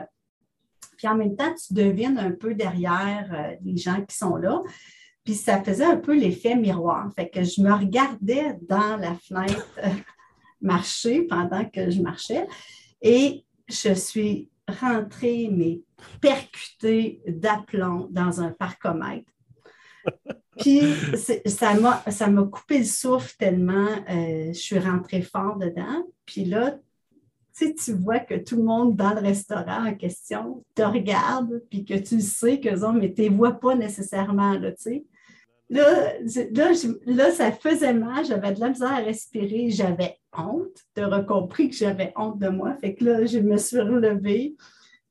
puis, 0.98 1.08
en 1.08 1.16
même 1.16 1.36
temps, 1.36 1.54
tu 1.54 1.74
devines 1.74 2.18
un 2.18 2.32
peu 2.32 2.56
derrière 2.56 3.30
euh, 3.34 3.56
les 3.64 3.78
gens 3.78 4.02
qui 4.06 4.16
sont 4.16 4.38
là. 4.38 4.62
Puis, 5.24 5.36
ça 5.36 5.62
faisait 5.62 5.86
un 5.86 5.98
peu 5.98 6.18
l'effet 6.18 6.56
miroir. 6.56 7.12
Fait 7.14 7.30
que 7.30 7.44
je 7.44 7.62
me 7.62 7.72
regardais 7.74 8.58
dans 8.62 8.96
la 8.98 9.16
fenêtre 9.16 9.68
marcher 10.62 11.24
pendant 11.24 11.66
que 11.66 11.90
je 11.90 12.02
marchais. 12.02 12.48
Et 13.02 13.46
je 13.68 13.94
suis 13.94 14.50
rentrée, 14.68 15.50
mais 15.52 15.82
percutée 16.22 17.22
d'aplomb 17.28 18.08
dans 18.10 18.42
un 18.42 18.52
parcomètre. 18.52 19.32
Puis 20.60 20.82
ça 21.46 21.74
m'a, 21.74 22.04
ça 22.10 22.28
m'a 22.28 22.44
coupé 22.44 22.80
le 22.80 22.86
souffle 22.86 23.36
tellement 23.38 23.90
euh, 24.10 24.48
je 24.48 24.60
suis 24.60 24.80
rentrée 24.80 25.22
fort 25.22 25.58
dedans. 25.58 26.06
Puis 26.26 26.46
là, 26.46 26.78
tu 27.58 27.94
vois 27.94 28.20
que 28.20 28.36
tout 28.36 28.58
le 28.58 28.64
monde 28.64 28.96
dans 28.96 29.14
le 29.14 29.22
restaurant 29.22 29.88
en 29.88 29.96
question 29.96 30.64
te 30.76 30.82
regarde, 30.82 31.62
puis 31.70 31.86
que 31.86 31.94
tu 31.94 32.22
sais 32.22 32.60
que 32.60 32.84
ont, 32.84 32.94
mais 32.94 33.14
tu 33.14 33.30
ne 33.30 33.36
vois 33.36 33.54
pas 33.54 33.76
nécessairement, 33.76 34.54
là. 34.54 34.72
Là, 35.68 36.14
là, 37.06 37.32
ça 37.32 37.52
faisait 37.52 37.94
mal, 37.94 38.24
j'avais 38.26 38.54
de 38.54 38.60
la 38.60 38.70
misère 38.70 38.94
à 38.94 38.98
respirer, 38.98 39.72
j'avais 39.72 40.20
honte. 40.38 40.78
Tu 40.96 41.04
auras 41.04 41.24
compris 41.24 41.70
que 41.70 41.76
j'avais 41.76 42.14
honte 42.16 42.38
de 42.38 42.50
moi. 42.50 42.76
Fait 42.76 42.94
que 42.94 43.04
là, 43.04 43.26
je 43.26 43.40
me 43.40 43.58
suis 43.58 43.80
relevée. 43.80 44.56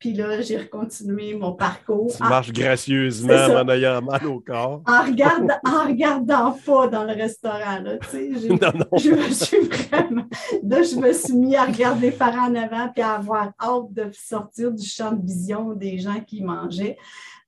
Puis 0.04 0.12
là, 0.12 0.42
j'ai 0.42 0.58
recontinué 0.58 1.34
mon 1.34 1.54
parcours. 1.54 2.12
Tu 2.14 2.23
marches 2.23 2.52
gracieusement 2.52 3.32
en 3.32 3.66
ayant 3.70 4.02
mal 4.02 4.26
au 4.26 4.38
corps. 4.38 4.82
En, 4.87 5.02
regardant, 5.02 5.56
en 5.66 5.88
regardant 5.88 6.52
pas 6.52 6.88
dans 6.88 7.04
le 7.04 7.14
restaurant. 7.14 7.80
Là, 7.80 7.94
non, 8.12 8.73
non. 8.75 8.99
Je 8.99 9.11
me 9.12 9.30
suis 9.30 9.61
vraiment. 9.61 10.26
Là, 10.62 10.82
je 10.82 10.96
me 10.96 11.11
suis 11.14 11.32
mis 11.32 11.56
à 11.56 11.64
regarder 11.64 12.11
par 12.11 12.34
en 12.34 12.54
avant 12.54 12.90
puis 12.92 13.02
à 13.02 13.12
avoir 13.12 13.54
hâte 13.58 13.94
de 13.94 14.11
sortir 14.12 14.73
du 14.73 14.87
champ 14.87 15.12
de 15.12 15.25
vision 15.25 15.73
des 15.73 15.96
gens 15.96 16.20
qui 16.20 16.42
mangeaient. 16.42 16.99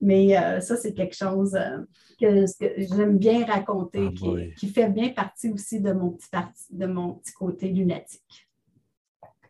Mais 0.00 0.34
euh, 0.38 0.60
ça, 0.60 0.76
c'est 0.76 0.94
quelque 0.94 1.14
chose 1.14 1.54
euh, 1.56 1.80
que, 2.18 2.46
j'aime 2.78 3.18
bien 3.18 3.44
raconter, 3.44 4.08
ah, 4.08 4.14
qui, 4.16 4.54
qui, 4.54 4.68
fait 4.68 4.88
bien 4.88 5.10
partie 5.10 5.50
aussi 5.50 5.78
de 5.78 5.92
mon 5.92 6.08
petit, 6.08 6.30
parti, 6.30 6.64
de 6.70 6.86
mon 6.86 7.16
petit 7.16 7.32
côté 7.34 7.68
lunatique. 7.68 8.45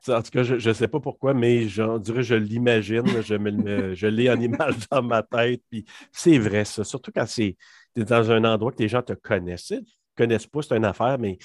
En 0.17 0.23
tout 0.23 0.31
cas, 0.31 0.43
je 0.43 0.69
ne 0.69 0.75
sais 0.75 0.89
pas 0.89 1.01
pourquoi, 1.01 1.35
mais 1.35 1.69
je 1.69 1.99
dirais, 1.99 2.23
je 2.23 2.35
l'imagine, 2.35 3.05
je, 3.23 3.95
je 3.95 4.07
l'ai 4.07 4.31
en 4.31 4.41
image 4.41 4.75
dans 4.91 5.03
ma 5.03 5.23
tête. 5.23 5.63
Puis 5.71 5.85
c'est 6.13 6.39
vrai, 6.39 6.65
ça. 6.65 6.85
Surtout 6.85 7.11
quand 7.15 7.27
c'est 7.27 7.57
dans 7.97 8.31
un 8.31 8.45
endroit 8.45 8.73
que 8.73 8.83
les 8.83 8.89
gens 8.89 9.03
te 9.03 9.15
connaissent. 9.15 9.71
Ils 9.71 9.79
ne 9.79 9.85
connaissent 10.17 10.47
pas, 10.47 10.63
c'est 10.63 10.77
une 10.77 10.85
affaire, 10.85 11.19
mais 11.19 11.39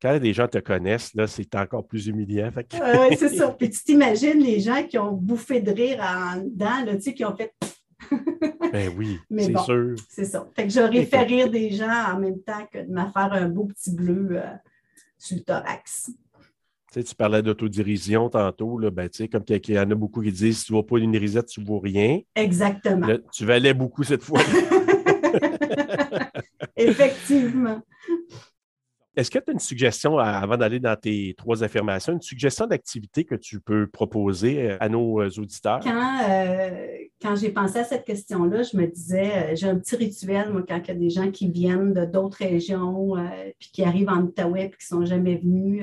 quand 0.00 0.18
les 0.20 0.32
gens 0.32 0.48
te 0.48 0.58
connaissent, 0.58 1.14
là, 1.14 1.26
c'est 1.26 1.54
encore 1.54 1.86
plus 1.86 2.06
humiliant. 2.06 2.50
oui, 2.54 3.16
c'est 3.16 3.34
ça. 3.34 3.50
Puis 3.50 3.70
tu 3.70 3.82
t'imagines 3.82 4.38
les 4.38 4.60
gens 4.60 4.82
qui 4.84 4.98
ont 4.98 5.12
bouffé 5.12 5.60
de 5.60 5.72
rire 5.72 6.00
en 6.00 6.36
dedans, 6.36 6.84
là, 6.84 6.96
tu 6.96 7.02
sais, 7.02 7.14
qui 7.14 7.24
ont 7.24 7.34
fait. 7.34 7.52
ben 8.72 8.92
oui, 8.96 9.18
c'est 9.38 9.58
sûr. 9.58 9.94
C'est 10.08 10.24
ça. 10.26 10.46
Fait 10.54 10.66
que 10.66 10.72
j'aurais 10.72 11.06
fait 11.06 11.22
rire 11.22 11.50
des 11.50 11.70
gens 11.70 12.12
en 12.12 12.18
même 12.18 12.40
temps 12.42 12.66
que 12.70 12.78
de 12.78 12.90
me 12.90 13.10
faire 13.10 13.32
un 13.32 13.48
beau 13.48 13.64
petit 13.64 13.90
bleu 13.90 14.28
euh, 14.32 14.42
sur 15.18 15.38
le 15.38 15.42
thorax 15.42 16.10
tu 17.02 17.14
parlais 17.14 17.42
d'autodirision 17.42 18.28
tantôt, 18.28 18.78
là, 18.78 18.90
ben, 18.90 19.08
comme 19.30 19.44
il 19.48 19.70
y 19.70 19.78
en 19.78 19.90
a 19.90 19.94
beaucoup 19.94 20.22
qui 20.22 20.32
disent 20.32 20.60
si 20.60 20.66
tu 20.66 20.72
ne 20.72 20.78
vois 20.78 20.86
pas 20.86 20.98
une 20.98 21.16
risette, 21.16 21.46
tu 21.46 21.60
ne 21.60 21.66
vois 21.66 21.80
rien. 21.82 22.20
Exactement. 22.34 23.06
tu 23.32 23.44
valais 23.44 23.74
beaucoup 23.74 24.02
cette 24.02 24.22
fois. 24.22 24.40
Effectivement. 26.76 27.80
Est-ce 29.16 29.30
que 29.30 29.38
tu 29.38 29.48
as 29.48 29.52
une 29.54 29.58
suggestion, 29.58 30.18
avant 30.18 30.58
d'aller 30.58 30.78
dans 30.78 30.94
tes 30.94 31.34
trois 31.38 31.64
affirmations, 31.64 32.12
une 32.12 32.20
suggestion 32.20 32.66
d'activité 32.66 33.24
que 33.24 33.34
tu 33.34 33.60
peux 33.60 33.86
proposer 33.86 34.72
euh, 34.72 34.76
à 34.78 34.90
nos 34.90 35.22
euh, 35.22 35.30
auditeurs? 35.38 35.80
Quand, 35.82 36.18
euh, 36.28 36.98
quand 37.22 37.34
j'ai 37.34 37.48
pensé 37.48 37.78
à 37.78 37.84
cette 37.84 38.04
question-là, 38.04 38.62
je 38.62 38.76
me 38.76 38.86
disais, 38.86 39.56
j'ai 39.56 39.68
un 39.68 39.78
petit 39.78 39.96
rituel, 39.96 40.52
moi, 40.52 40.64
quand 40.68 40.78
il 40.84 40.88
y 40.88 40.90
a 40.90 40.94
des 40.94 41.08
gens 41.08 41.30
qui 41.30 41.50
viennent 41.50 41.94
de 41.94 42.04
d'autres 42.04 42.40
régions, 42.40 43.14
puis 43.58 43.70
qui 43.72 43.84
arrivent 43.84 44.10
en 44.10 44.20
Outaouais, 44.20 44.68
puis 44.68 44.86
qui 44.86 44.94
ne 44.94 45.00
sont 45.00 45.06
jamais 45.06 45.36
venus, 45.36 45.82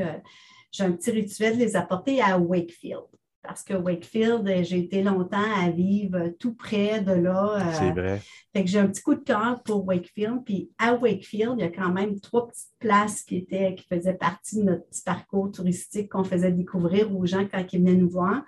j'ai 0.74 0.84
un 0.84 0.92
petit 0.92 1.12
rituel 1.12 1.58
de 1.58 1.60
les 1.60 1.76
apporter 1.76 2.22
à 2.22 2.38
Wakefield. 2.38 3.04
Parce 3.44 3.62
que 3.62 3.74
Wakefield, 3.74 4.64
j'ai 4.64 4.80
été 4.80 5.04
longtemps 5.04 5.52
à 5.58 5.70
vivre 5.70 6.30
tout 6.40 6.54
près 6.54 7.02
de 7.02 7.12
là. 7.12 7.58
Euh, 7.58 7.74
C'est 7.74 7.92
vrai. 7.92 8.22
Fait 8.54 8.64
que 8.64 8.70
j'ai 8.70 8.80
un 8.80 8.88
petit 8.88 9.02
coup 9.02 9.16
de 9.16 9.20
cœur 9.20 9.62
pour 9.64 9.86
Wakefield. 9.86 10.44
Puis 10.46 10.72
à 10.80 10.96
Wakefield, 10.96 11.56
il 11.58 11.62
y 11.62 11.66
a 11.66 11.70
quand 11.70 11.92
même 11.92 12.20
trois 12.20 12.48
petites 12.48 12.72
places 12.80 13.22
qui, 13.22 13.38
étaient, 13.38 13.76
qui 13.76 13.86
faisaient 13.86 14.14
partie 14.14 14.58
de 14.58 14.64
notre 14.64 14.88
petit 14.88 15.04
parcours 15.04 15.52
touristique 15.52 16.10
qu'on 16.10 16.24
faisait 16.24 16.54
découvrir 16.54 17.16
aux 17.16 17.26
gens 17.26 17.46
quand 17.52 17.62
ils 17.72 17.80
venaient 17.80 17.96
nous 17.96 18.10
voir. 18.10 18.44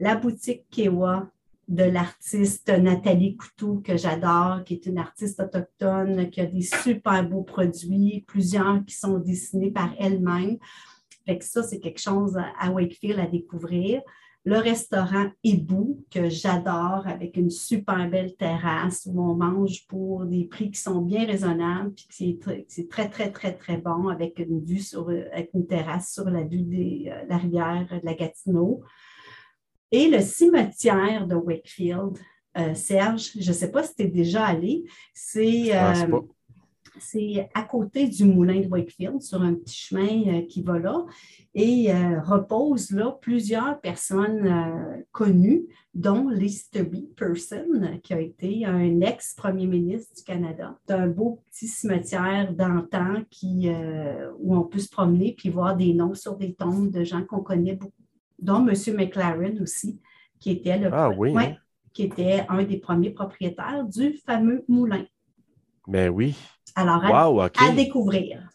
La 0.00 0.16
boutique 0.16 0.66
Kewa 0.70 1.30
de 1.68 1.84
l'artiste 1.84 2.68
Nathalie 2.68 3.36
Coutou, 3.36 3.80
que 3.80 3.96
j'adore, 3.96 4.64
qui 4.64 4.74
est 4.74 4.86
une 4.86 4.98
artiste 4.98 5.38
autochtone, 5.38 6.28
qui 6.28 6.40
a 6.40 6.46
des 6.46 6.62
super 6.62 7.26
beaux 7.26 7.44
produits, 7.44 8.24
plusieurs 8.26 8.84
qui 8.84 8.96
sont 8.96 9.18
dessinés 9.18 9.70
par 9.70 9.94
elle-même. 9.96 10.58
Fait 11.30 11.38
que 11.38 11.44
ça, 11.44 11.62
c'est 11.62 11.78
quelque 11.78 12.00
chose 12.00 12.36
à 12.58 12.72
Wakefield 12.72 13.20
à 13.20 13.26
découvrir. 13.26 14.02
Le 14.44 14.56
restaurant 14.56 15.30
Hibou, 15.44 16.04
que 16.10 16.28
j'adore, 16.28 17.06
avec 17.06 17.36
une 17.36 17.50
super 17.50 18.10
belle 18.10 18.34
terrasse 18.34 19.06
où 19.06 19.22
on 19.22 19.36
mange 19.36 19.86
pour 19.86 20.24
des 20.26 20.46
prix 20.46 20.72
qui 20.72 20.80
sont 20.80 21.02
bien 21.02 21.24
raisonnables, 21.24 21.92
puis 21.92 22.36
c'est 22.66 22.88
très, 22.88 23.08
très, 23.08 23.30
très, 23.30 23.56
très 23.56 23.76
bon, 23.76 24.08
avec 24.08 24.40
une 24.40 24.60
vue 24.64 24.80
sur, 24.80 25.08
avec 25.08 25.50
une 25.54 25.68
terrasse 25.68 26.12
sur 26.12 26.28
la 26.28 26.42
vue 26.42 26.62
de 26.62 27.10
euh, 27.10 27.24
la 27.28 27.36
rivière 27.36 27.86
de 27.88 28.04
la 28.04 28.14
Gatineau. 28.14 28.82
Et 29.92 30.08
le 30.08 30.20
cimetière 30.20 31.28
de 31.28 31.36
Wakefield, 31.36 32.18
euh, 32.58 32.74
Serge, 32.74 33.30
je 33.38 33.48
ne 33.50 33.54
sais 33.54 33.70
pas 33.70 33.84
si 33.84 33.94
tu 33.94 34.02
es 34.02 34.08
déjà 34.08 34.46
allé, 34.46 34.82
c'est 35.14 35.70
c'est 37.00 37.48
à 37.54 37.62
côté 37.62 38.08
du 38.08 38.24
moulin 38.24 38.60
de 38.60 38.68
Wakefield, 38.68 39.22
sur 39.22 39.42
un 39.42 39.54
petit 39.54 39.74
chemin 39.74 40.22
euh, 40.26 40.42
qui 40.46 40.62
va 40.62 40.78
là, 40.78 41.04
et 41.54 41.92
euh, 41.92 42.20
repose 42.20 42.90
là 42.92 43.16
plusieurs 43.20 43.80
personnes 43.80 44.46
euh, 44.46 45.02
connues, 45.12 45.66
dont 45.94 46.28
Lisa 46.28 46.82
B. 46.84 47.12
Person, 47.16 47.98
qui 48.02 48.14
a 48.14 48.20
été 48.20 48.64
un 48.64 49.00
ex-premier 49.00 49.66
ministre 49.66 50.14
du 50.14 50.22
Canada. 50.22 50.78
C'est 50.86 50.94
un 50.94 51.08
beau 51.08 51.42
petit 51.50 51.66
cimetière 51.66 52.52
d'antan 52.52 53.22
qui, 53.28 53.68
où 54.38 54.54
on 54.54 54.62
peut 54.62 54.78
se 54.78 54.88
promener 54.88 55.34
puis 55.36 55.48
voir 55.48 55.76
des 55.76 55.92
noms 55.92 56.14
sur 56.14 56.36
des 56.36 56.54
tombes 56.54 56.92
de 56.92 57.02
gens 57.02 57.24
qu'on 57.24 57.40
connaît 57.40 57.74
beaucoup 57.74 57.92
dont 58.40 58.66
M. 58.66 58.74
McLaren 58.96 59.60
aussi, 59.60 60.00
qui 60.38 60.50
était, 60.50 60.78
le, 60.78 60.90
ah, 60.92 61.10
oui, 61.10 61.34
hein? 61.36 61.56
qui 61.92 62.04
était 62.04 62.44
un 62.48 62.62
des 62.62 62.78
premiers 62.78 63.10
propriétaires 63.10 63.84
du 63.84 64.14
fameux 64.14 64.64
moulin. 64.68 65.04
Mais 65.90 66.08
ben 66.08 66.14
oui. 66.14 66.36
Alors, 66.76 67.04
à, 67.04 67.72
découvrir. 67.74 68.48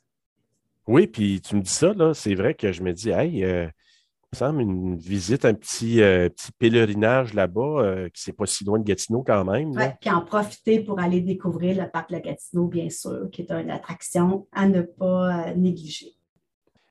Oui, 0.88 1.06
puis 1.06 1.42
tu 1.42 1.58
me 1.58 1.62
dis 1.62 1.70
ça, 1.70 1.94
là, 1.94 2.14
c'est 2.14 2.34
vrai 2.34 2.54
que 2.54 2.72
je 2.72 2.82
me 2.82 2.94
dis, 2.94 3.10
hey, 3.10 3.44
euh, 3.44 3.66
il 3.66 4.28
me 4.32 4.38
semble 4.38 4.62
une 4.62 4.96
visite, 4.96 5.44
un 5.44 5.54
petit, 5.54 6.02
euh, 6.02 6.30
petit 6.30 6.54
pèlerinage 6.54 7.34
là-bas, 7.34 7.82
euh, 7.82 8.10
qui 8.10 8.22
c'est 8.22 8.32
pas 8.32 8.46
si 8.46 8.64
loin 8.64 8.80
de 8.80 8.86
Gatineau 8.86 9.22
quand 9.22 9.44
même. 9.44 9.72
Oui, 9.72 9.84
puis 10.00 10.10
en 10.10 10.22
profiter 10.22 10.80
pour 10.80 11.00
aller 11.00 11.20
découvrir 11.20 11.84
le 11.84 11.90
parc 11.90 12.10
de 12.14 12.20
Gatineau, 12.20 12.68
bien 12.68 12.90
sûr, 12.90 13.30
qui 13.32 13.42
est 13.42 13.52
une 13.52 13.70
attraction 13.70 14.48
à 14.54 14.70
ne 14.70 14.82
pas 14.82 15.54
négliger. 15.56 16.14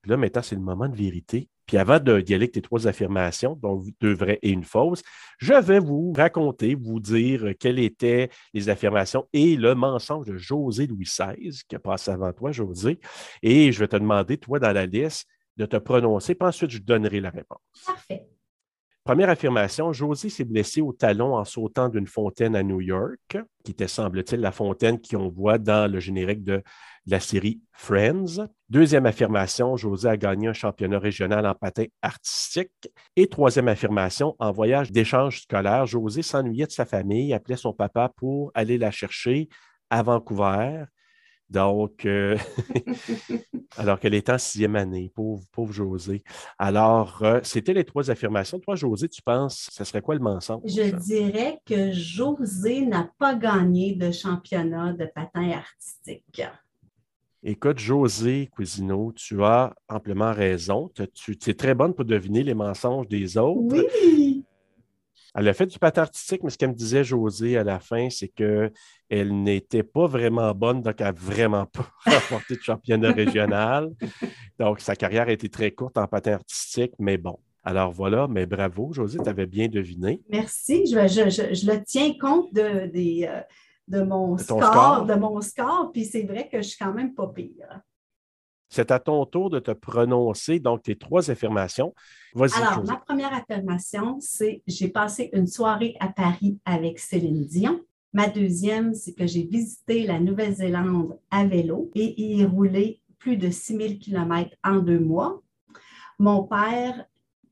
Là, 0.04 0.18
maintenant, 0.18 0.42
c'est 0.42 0.56
le 0.56 0.60
moment 0.60 0.88
de 0.88 0.96
vérité. 0.96 1.48
Puis 1.66 1.78
avant 1.78 1.98
de 1.98 2.20
d'y 2.20 2.34
aller 2.34 2.44
avec 2.44 2.52
tes 2.52 2.62
trois 2.62 2.86
affirmations, 2.86 3.54
donc 3.56 3.86
deux 4.00 4.14
vraies 4.14 4.38
et 4.42 4.50
une 4.50 4.64
fausse, 4.64 5.02
je 5.38 5.54
vais 5.54 5.78
vous 5.78 6.12
raconter, 6.12 6.74
vous 6.74 7.00
dire 7.00 7.52
quelles 7.58 7.78
étaient 7.78 8.28
les 8.52 8.68
affirmations 8.68 9.26
et 9.32 9.56
le 9.56 9.74
mensonge 9.74 10.26
de 10.26 10.36
José 10.36 10.86
Louis 10.86 11.04
XVI, 11.04 11.62
qui 11.68 11.76
a 11.76 11.78
passé 11.78 12.10
avant 12.10 12.32
toi, 12.32 12.52
José. 12.52 12.98
Et 13.42 13.72
je 13.72 13.78
vais 13.78 13.88
te 13.88 13.96
demander, 13.96 14.36
toi, 14.36 14.58
dans 14.58 14.72
la 14.72 14.86
liste, 14.86 15.26
de 15.56 15.66
te 15.66 15.76
prononcer, 15.76 16.34
puis 16.34 16.48
ensuite, 16.48 16.70
je 16.70 16.78
donnerai 16.78 17.20
la 17.20 17.30
réponse. 17.30 17.60
Parfait. 17.86 18.26
Première 19.04 19.28
affirmation, 19.28 19.92
José 19.92 20.30
s'est 20.30 20.44
blessé 20.44 20.80
au 20.80 20.94
talon 20.94 21.36
en 21.36 21.44
sautant 21.44 21.90
d'une 21.90 22.06
fontaine 22.06 22.56
à 22.56 22.62
New 22.62 22.80
York, 22.80 23.36
qui 23.62 23.72
était, 23.72 23.86
semble-t-il, 23.86 24.40
la 24.40 24.50
fontaine 24.50 24.98
qu'on 24.98 25.28
voit 25.28 25.58
dans 25.58 25.90
le 25.92 26.00
générique 26.00 26.42
de 26.42 26.62
la 27.06 27.20
série 27.20 27.60
Friends. 27.72 28.48
Deuxième 28.68 29.06
affirmation, 29.06 29.76
José 29.76 30.08
a 30.08 30.16
gagné 30.16 30.48
un 30.48 30.52
championnat 30.52 30.98
régional 30.98 31.46
en 31.46 31.54
patin 31.54 31.84
artistique. 32.02 32.70
Et 33.16 33.26
troisième 33.26 33.68
affirmation, 33.68 34.34
en 34.38 34.52
voyage 34.52 34.90
d'échange 34.90 35.42
scolaire, 35.42 35.86
José 35.86 36.22
s'ennuyait 36.22 36.66
de 36.66 36.72
sa 36.72 36.84
famille, 36.84 37.34
appelait 37.34 37.56
son 37.56 37.72
papa 37.72 38.12
pour 38.16 38.50
aller 38.54 38.78
la 38.78 38.90
chercher 38.90 39.48
à 39.90 40.02
Vancouver. 40.02 40.84
Donc, 41.50 42.06
euh, 42.06 42.38
alors 43.76 44.00
qu'elle 44.00 44.14
est 44.14 44.30
en 44.30 44.38
sixième 44.38 44.76
année, 44.76 45.12
pauvre, 45.14 45.44
pauvre 45.52 45.72
José. 45.72 46.24
Alors, 46.58 47.22
euh, 47.22 47.40
c'était 47.42 47.74
les 47.74 47.84
trois 47.84 48.10
affirmations. 48.10 48.58
Toi, 48.58 48.76
José, 48.76 49.08
tu 49.08 49.20
penses, 49.20 49.68
ce 49.70 49.84
serait 49.84 50.00
quoi 50.00 50.14
le 50.14 50.20
mensonge? 50.20 50.62
Je 50.64 50.96
dirais 50.96 51.58
que 51.66 51.92
José 51.92 52.86
n'a 52.86 53.10
pas 53.18 53.34
gagné 53.34 53.94
de 53.94 54.10
championnat 54.10 54.94
de 54.94 55.06
patin 55.14 55.50
artistique. 55.50 56.42
Écoute, 57.46 57.78
José 57.78 58.48
Cuisino, 58.50 59.12
tu 59.14 59.44
as 59.44 59.74
amplement 59.86 60.32
raison. 60.32 60.90
Tu, 61.14 61.36
es 61.46 61.52
très 61.52 61.74
bonne 61.74 61.92
pour 61.92 62.06
deviner 62.06 62.42
les 62.42 62.54
mensonges 62.54 63.06
des 63.06 63.36
autres. 63.36 63.76
Oui. 63.76 64.42
Elle 65.34 65.48
a 65.48 65.52
fait 65.52 65.66
du 65.66 65.78
patin 65.78 66.02
artistique, 66.02 66.42
mais 66.42 66.48
ce 66.48 66.56
qu'elle 66.56 66.70
me 66.70 66.74
disait, 66.74 67.04
José, 67.04 67.58
à 67.58 67.64
la 67.64 67.80
fin, 67.80 68.08
c'est 68.08 68.28
qu'elle 68.28 68.72
n'était 69.42 69.82
pas 69.82 70.06
vraiment 70.06 70.54
bonne, 70.54 70.80
donc 70.80 70.94
elle 70.98 71.04
n'a 71.04 71.12
vraiment 71.12 71.66
pas 71.66 71.86
remporté 72.06 72.54
de 72.54 72.62
championnat 72.62 73.12
régional. 73.12 73.90
Donc, 74.58 74.80
sa 74.80 74.96
carrière 74.96 75.28
a 75.28 75.32
été 75.32 75.50
très 75.50 75.70
courte 75.70 75.98
en 75.98 76.06
patin 76.06 76.34
artistique, 76.34 76.92
mais 76.98 77.18
bon. 77.18 77.38
Alors 77.62 77.92
voilà, 77.92 78.26
mais 78.26 78.46
bravo, 78.46 78.94
José, 78.94 79.18
tu 79.22 79.28
avais 79.28 79.46
bien 79.46 79.68
deviné. 79.68 80.22
Merci. 80.30 80.86
Je, 80.86 81.66
le 81.66 81.84
tiens 81.84 82.12
compte 82.18 82.54
de, 82.54 82.86
des, 82.86 83.28
euh, 83.28 83.40
de 83.88 84.02
mon 84.02 84.36
score, 84.38 85.04
de 85.06 85.14
mon 85.14 85.40
score, 85.40 85.90
puis 85.92 86.04
c'est 86.04 86.22
vrai 86.22 86.48
que 86.48 86.58
je 86.58 86.68
suis 86.68 86.78
quand 86.78 86.92
même 86.92 87.14
pas 87.14 87.28
pire. 87.28 87.80
C'est 88.68 88.90
à 88.90 88.98
ton 88.98 89.24
tour 89.26 89.50
de 89.50 89.60
te 89.60 89.70
prononcer, 89.70 90.58
donc 90.58 90.82
tes 90.82 90.96
trois 90.96 91.30
affirmations. 91.30 91.94
Alors, 92.34 92.84
ma 92.84 92.96
première 92.96 93.32
affirmation, 93.32 94.16
c'est 94.20 94.62
j'ai 94.66 94.88
passé 94.88 95.30
une 95.32 95.46
soirée 95.46 95.96
à 96.00 96.08
Paris 96.08 96.58
avec 96.64 96.98
Céline 96.98 97.44
Dion. 97.44 97.80
Ma 98.12 98.28
deuxième, 98.28 98.94
c'est 98.94 99.12
que 99.12 99.26
j'ai 99.26 99.44
visité 99.44 100.06
la 100.06 100.18
Nouvelle-Zélande 100.18 101.18
à 101.30 101.44
vélo 101.44 101.90
et 101.94 102.20
y 102.20 102.40
ai 102.40 102.44
roulé 102.44 103.00
plus 103.18 103.36
de 103.36 103.50
6000 103.50 103.98
km 103.98 104.50
en 104.64 104.76
deux 104.76 105.00
mois. 105.00 105.42
Mon 106.18 106.44
père 106.44 107.04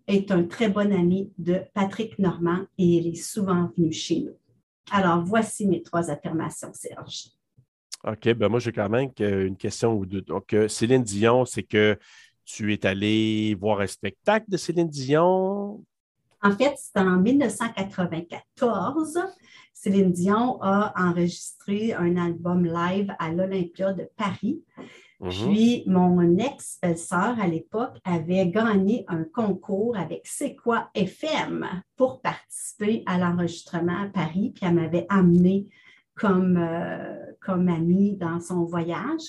est 0.06 0.30
un 0.30 0.44
très 0.44 0.68
bon 0.68 0.92
ami 0.92 1.32
de 1.38 1.60
Patrick 1.74 2.18
Normand 2.18 2.64
et 2.78 2.84
il 2.84 3.06
est 3.06 3.22
souvent 3.22 3.70
venu 3.76 3.92
chez 3.92 4.20
nous. 4.20 4.36
Alors, 4.90 5.22
voici 5.24 5.66
mes 5.66 5.82
trois 5.82 6.10
affirmations, 6.10 6.72
Serge. 6.72 7.28
OK, 8.04 8.34
ben 8.34 8.48
moi, 8.48 8.58
j'ai 8.58 8.72
quand 8.72 8.88
même 8.88 9.10
une 9.18 9.56
question 9.56 9.94
ou 9.94 10.06
deux. 10.06 10.22
Donc, 10.22 10.54
euh, 10.54 10.66
Céline 10.66 11.04
Dion, 11.04 11.44
c'est 11.44 11.62
que 11.62 11.96
tu 12.44 12.72
es 12.72 12.84
allé 12.84 13.54
voir 13.54 13.78
un 13.80 13.86
spectacle 13.86 14.46
de 14.48 14.56
Céline 14.56 14.88
Dion? 14.88 15.84
En 16.42 16.50
fait, 16.50 16.74
c'est 16.76 16.98
en 16.98 17.18
1994. 17.18 19.20
Céline 19.72 20.10
Dion 20.12 20.60
a 20.60 20.92
enregistré 20.96 21.94
un 21.94 22.16
album 22.16 22.64
live 22.64 23.14
à 23.18 23.30
l'Olympia 23.30 23.92
de 23.92 24.08
Paris. 24.16 24.64
Mhm. 25.22 25.30
Puis, 25.30 25.84
mon 25.86 26.36
ex-belle-sœur 26.36 27.40
à 27.40 27.46
l'époque 27.46 27.96
avait 28.04 28.48
gagné 28.48 29.04
un 29.06 29.22
concours 29.22 29.96
avec 29.96 30.22
C'est 30.24 30.56
quoi 30.56 30.90
FM 30.94 31.64
pour 31.96 32.20
participer 32.20 33.04
à 33.06 33.18
l'enregistrement 33.18 34.02
à 34.02 34.08
Paris. 34.08 34.52
Puis, 34.52 34.66
elle 34.66 34.74
m'avait 34.74 35.06
amené 35.08 35.68
comme, 36.16 36.56
euh, 36.56 37.14
comme 37.40 37.68
amie 37.68 38.16
dans 38.16 38.40
son 38.40 38.64
voyage. 38.64 39.22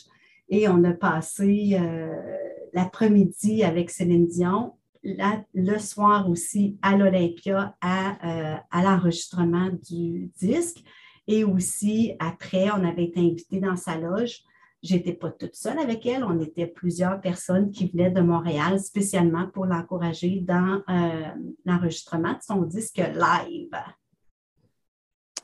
Et 0.50 0.68
on 0.68 0.84
a 0.84 0.94
passé 0.94 1.78
euh, 1.80 2.38
l'après-midi 2.74 3.64
avec 3.64 3.92
Céline 3.92 4.28
Dion, 4.28 4.74
le 5.04 5.78
soir 5.78 6.28
aussi 6.28 6.80
à 6.82 6.98
l'Olympia 6.98 7.76
à, 7.82 8.56
euh, 8.56 8.58
à 8.72 8.84
l'enregistrement 8.84 9.70
du 9.88 10.32
disque. 10.40 10.84
Et 11.28 11.44
aussi, 11.44 12.14
après, 12.18 12.72
on 12.72 12.84
avait 12.84 13.06
été 13.06 13.20
invité 13.20 13.60
dans 13.60 13.76
sa 13.76 13.96
loge 13.96 14.44
J'étais 14.84 15.14
pas 15.14 15.32
toute 15.32 15.56
seule 15.56 15.80
avec 15.80 16.06
elle. 16.06 16.26
On 16.26 16.42
était 16.42 16.68
plusieurs 16.68 17.22
personnes 17.22 17.72
qui 17.72 17.88
venaient 17.88 18.12
de 18.12 18.20
Montréal 18.20 18.82
spécialement 18.82 19.48
pour 19.48 19.66
l'encourager 19.66 20.42
dans 20.42 20.82
euh, 20.90 21.30
l'enregistrement 21.66 22.34
de 22.34 22.42
son 22.42 22.64
disque 22.64 22.98
live. 22.98 23.72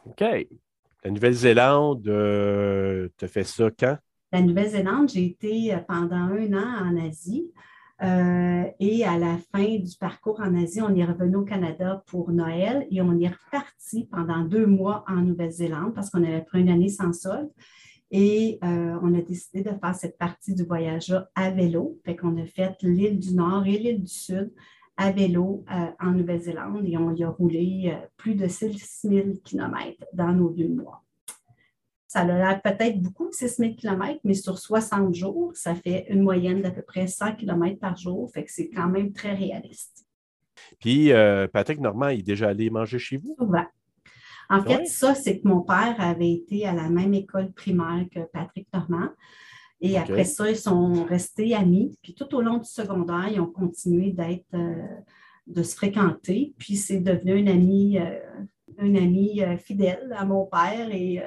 OK. 0.05 0.21
La 1.05 1.11
Nouvelle-Zélande, 1.11 2.05
euh, 2.09 3.07
tu 3.17 3.23
as 3.23 3.27
fait 3.29 3.45
ça 3.45 3.69
quand? 3.71 3.97
La 4.33 4.41
Nouvelle-Zélande, 4.41 5.09
j'ai 5.09 5.27
été 5.27 5.73
euh, 5.73 5.77
pendant 5.87 6.17
un 6.17 6.53
an 6.53 6.89
en 6.89 7.07
Asie. 7.07 7.49
et 8.01 9.05
à 9.05 9.17
la 9.17 9.37
fin 9.53 9.77
du 9.77 9.95
parcours 9.97 10.41
en 10.41 10.53
Asie, 10.61 10.81
on 10.81 10.93
est 10.93 11.05
revenu 11.05 11.37
au 11.37 11.45
Canada 11.45 12.03
pour 12.07 12.29
Noël 12.33 12.85
et 12.91 13.01
on 13.01 13.17
est 13.17 13.29
reparti 13.29 14.05
pendant 14.11 14.43
deux 14.43 14.65
mois 14.65 15.05
en 15.07 15.21
Nouvelle-Zélande 15.21 15.93
parce 15.95 16.09
qu'on 16.09 16.25
avait 16.25 16.43
pris 16.43 16.59
une 16.59 16.69
année 16.69 16.89
sans 16.89 17.13
solde. 17.13 17.49
Et 18.11 18.57
euh, 18.63 18.97
on 19.03 19.13
a 19.13 19.21
décidé 19.21 19.61
de 19.63 19.77
faire 19.77 19.95
cette 19.95 20.17
partie 20.17 20.55
du 20.55 20.63
voyage-là 20.63 21.29
à 21.35 21.51
vélo. 21.51 21.99
Fait 22.05 22.15
qu'on 22.15 22.37
a 22.41 22.45
fait 22.45 22.75
l'île 22.81 23.19
du 23.19 23.35
Nord 23.35 23.65
et 23.67 23.77
l'île 23.77 24.01
du 24.01 24.11
Sud 24.11 24.51
à 24.97 25.11
vélo 25.11 25.63
euh, 25.71 25.91
en 25.99 26.11
Nouvelle-Zélande 26.11 26.83
et 26.85 26.97
on 26.97 27.15
y 27.15 27.23
a 27.23 27.29
roulé 27.29 27.93
euh, 27.93 28.05
plus 28.17 28.35
de 28.35 28.47
6000 28.47 29.39
km 29.43 30.03
dans 30.13 30.33
nos 30.33 30.49
deux 30.49 30.67
mois. 30.67 31.03
Ça 32.07 32.21
a 32.21 32.25
l'air 32.25 32.61
peut-être 32.63 32.99
beaucoup, 32.99 33.31
6000 33.31 33.75
km, 33.75 34.19
mais 34.23 34.33
sur 34.33 34.57
60 34.57 35.13
jours, 35.13 35.51
ça 35.55 35.75
fait 35.75 36.07
une 36.09 36.23
moyenne 36.23 36.63
d'à 36.63 36.71
peu 36.71 36.81
près 36.81 37.05
100 37.05 37.35
km 37.35 37.79
par 37.79 37.95
jour. 37.95 38.29
Fait 38.33 38.43
que 38.43 38.51
c'est 38.51 38.69
quand 38.69 38.89
même 38.89 39.13
très 39.13 39.35
réaliste. 39.35 40.07
Puis, 40.79 41.11
Patrick 41.53 41.79
Normand, 41.79 42.07
est 42.07 42.23
déjà 42.23 42.49
allé 42.49 42.71
manger 42.71 42.97
chez 42.97 43.17
vous? 43.17 43.35
Souvent. 43.37 43.65
En 44.49 44.63
fait, 44.63 44.85
ça, 44.87 45.13
c'est 45.13 45.39
que 45.39 45.47
mon 45.47 45.61
père 45.61 45.95
avait 45.99 46.31
été 46.31 46.65
à 46.65 46.73
la 46.73 46.89
même 46.89 47.13
école 47.13 47.51
primaire 47.51 48.05
que 48.11 48.21
Patrick 48.33 48.67
Normand. 48.73 49.09
Et 49.81 49.97
après 49.97 50.25
ça, 50.25 50.49
ils 50.49 50.57
sont 50.57 51.05
restés 51.05 51.55
amis. 51.55 51.97
Puis 52.01 52.13
tout 52.13 52.33
au 52.35 52.41
long 52.41 52.57
du 52.57 52.67
secondaire, 52.67 53.29
ils 53.31 53.39
ont 53.39 53.51
continué 53.51 54.11
d'être, 54.11 54.53
euh, 54.55 54.87
de 55.47 55.63
se 55.63 55.75
fréquenter. 55.75 56.53
Puis 56.57 56.75
c'est 56.75 56.99
devenu 56.99 57.37
une 57.37 57.47
amie, 57.47 57.99
euh, 57.99 58.19
une 58.79 58.97
amie 58.97 59.41
euh, 59.41 59.57
fidèle 59.57 60.13
à 60.17 60.25
mon 60.25 60.45
père 60.45 60.89
et, 60.91 61.21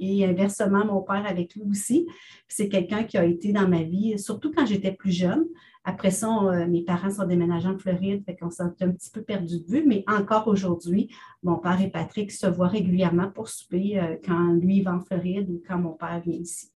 et 0.00 0.24
inversement, 0.24 0.84
mon 0.84 1.02
père 1.02 1.26
avec 1.26 1.54
lui 1.54 1.62
aussi. 1.70 2.06
C'est 2.48 2.68
quelqu'un 2.68 3.04
qui 3.04 3.18
a 3.18 3.24
été 3.24 3.52
dans 3.52 3.68
ma 3.68 3.82
vie, 3.82 4.18
surtout 4.18 4.52
quand 4.54 4.66
j'étais 4.66 4.92
plus 4.92 5.12
jeune. 5.12 5.44
Après 5.84 6.10
ça, 6.10 6.28
euh, 6.28 6.66
mes 6.66 6.82
parents 6.82 7.10
sont 7.10 7.26
déménagés 7.26 7.68
en 7.68 7.78
Floride, 7.78 8.22
fait 8.24 8.36
qu'on 8.36 8.50
s'est 8.50 8.62
un 8.62 8.68
petit 8.68 9.10
peu 9.10 9.22
perdu 9.22 9.60
de 9.60 9.66
vue, 9.66 9.84
mais 9.86 10.04
encore 10.06 10.46
aujourd'hui, 10.48 11.08
mon 11.42 11.56
père 11.56 11.80
et 11.80 11.90
Patrick 11.90 12.30
se 12.30 12.46
voient 12.46 12.68
régulièrement 12.68 13.30
pour 13.30 13.48
souper 13.48 13.98
euh, 13.98 14.16
quand 14.24 14.52
lui 14.52 14.82
va 14.82 14.94
en 14.94 15.00
Floride 15.00 15.48
ou 15.48 15.62
quand 15.66 15.78
mon 15.78 15.92
père 15.92 16.20
vient 16.20 16.34
ici. 16.34 16.70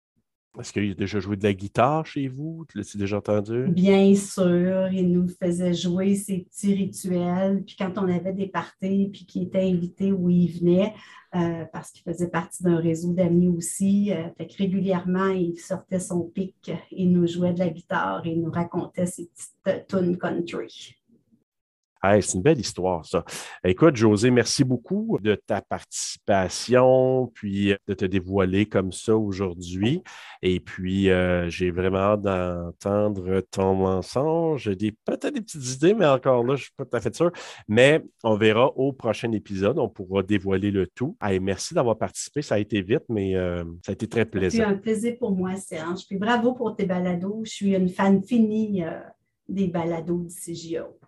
Est-ce 0.60 0.72
qu'il 0.72 0.90
a 0.90 0.94
déjà 0.94 1.18
joué 1.18 1.36
de 1.36 1.44
la 1.44 1.54
guitare 1.54 2.04
chez 2.04 2.28
vous? 2.28 2.66
Tu 2.68 2.76
l'as 2.76 2.96
déjà 2.96 3.16
entendu? 3.18 3.68
Bien 3.68 4.14
sûr, 4.14 4.92
il 4.92 5.10
nous 5.10 5.28
faisait 5.28 5.72
jouer 5.72 6.14
ses 6.14 6.40
petits 6.40 6.74
rituels. 6.74 7.64
Puis 7.64 7.76
quand 7.78 7.92
on 7.96 8.06
avait 8.08 8.34
des 8.34 8.48
parties, 8.48 9.08
puis 9.10 9.24
qu'il 9.24 9.44
était 9.44 9.62
invité 9.62 10.12
où 10.12 10.28
il 10.28 10.48
venait, 10.48 10.92
euh, 11.34 11.64
parce 11.72 11.90
qu'il 11.90 12.02
faisait 12.02 12.28
partie 12.28 12.62
d'un 12.62 12.76
réseau 12.76 13.14
d'amis 13.14 13.48
aussi. 13.48 14.12
Euh, 14.12 14.28
fait 14.36 14.46
que 14.46 14.58
régulièrement, 14.58 15.28
il 15.28 15.58
sortait 15.58 16.00
son 16.00 16.24
pic, 16.24 16.70
il 16.90 17.12
nous 17.12 17.26
jouait 17.26 17.54
de 17.54 17.60
la 17.60 17.70
guitare 17.70 18.26
et 18.26 18.36
nous 18.36 18.50
racontait 18.50 19.06
ses 19.06 19.30
petites 19.30 19.86
tunes 19.88 20.18
country. 20.18 20.94
C'est 22.02 22.34
une 22.34 22.42
belle 22.42 22.58
histoire, 22.58 23.04
ça. 23.04 23.24
Écoute, 23.64 23.96
José, 23.96 24.30
merci 24.30 24.64
beaucoup 24.64 25.18
de 25.22 25.34
ta 25.34 25.60
participation, 25.60 27.30
puis 27.34 27.74
de 27.86 27.94
te 27.94 28.04
dévoiler 28.04 28.66
comme 28.66 28.92
ça 28.92 29.16
aujourd'hui. 29.16 30.02
Et 30.42 30.58
puis, 30.58 31.10
euh, 31.10 31.48
j'ai 31.48 31.70
vraiment 31.70 31.98
hâte 31.98 32.22
d'entendre 32.22 33.40
ton 33.50 33.74
mensonge. 33.74 34.70
J'ai 34.78 34.92
peut-être 35.04 35.34
des 35.34 35.40
petites 35.40 35.74
idées, 35.74 35.94
mais 35.94 36.06
encore 36.06 36.42
là, 36.44 36.56
je 36.56 36.62
ne 36.62 36.64
suis 36.64 36.72
pas 36.76 36.84
tout 36.84 36.96
à 36.96 37.00
fait 37.00 37.14
sûr. 37.14 37.30
Mais 37.68 38.02
on 38.24 38.36
verra 38.36 38.66
au 38.76 38.92
prochain 38.92 39.30
épisode. 39.32 39.78
On 39.78 39.88
pourra 39.88 40.22
dévoiler 40.22 40.70
le 40.70 40.86
tout. 40.86 41.16
Merci 41.40 41.74
d'avoir 41.74 41.96
participé. 41.98 42.42
Ça 42.42 42.56
a 42.56 42.58
été 42.58 42.82
vite, 42.82 43.04
mais 43.08 43.36
euh, 43.36 43.64
ça 43.84 43.90
a 43.90 43.92
été 43.92 44.08
très 44.08 44.24
plaisant. 44.24 44.58
C'est 44.58 44.64
un 44.64 44.76
plaisir 44.76 45.16
pour 45.18 45.32
moi, 45.32 45.54
Serge. 45.56 46.06
Puis 46.06 46.16
bravo 46.16 46.54
pour 46.54 46.74
tes 46.74 46.86
balados. 46.86 47.42
Je 47.44 47.50
suis 47.50 47.74
une 47.74 47.88
fan 47.88 48.22
finie 48.22 48.82
euh, 48.82 49.00
des 49.48 49.68
balados 49.68 50.24
du 50.24 50.34
CGO. 50.34 50.98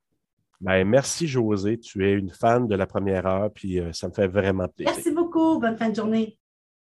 Ben, 0.60 0.84
merci, 0.84 1.26
José. 1.26 1.78
Tu 1.78 2.06
es 2.06 2.12
une 2.12 2.30
fan 2.30 2.66
de 2.66 2.74
la 2.74 2.86
première 2.86 3.26
heure, 3.26 3.50
puis 3.52 3.80
euh, 3.80 3.92
ça 3.92 4.08
me 4.08 4.12
fait 4.12 4.28
vraiment 4.28 4.68
plaisir. 4.68 4.92
Merci 4.94 5.10
beaucoup. 5.10 5.58
Bonne 5.58 5.76
fin 5.76 5.90
de 5.90 5.94
journée. 5.94 6.38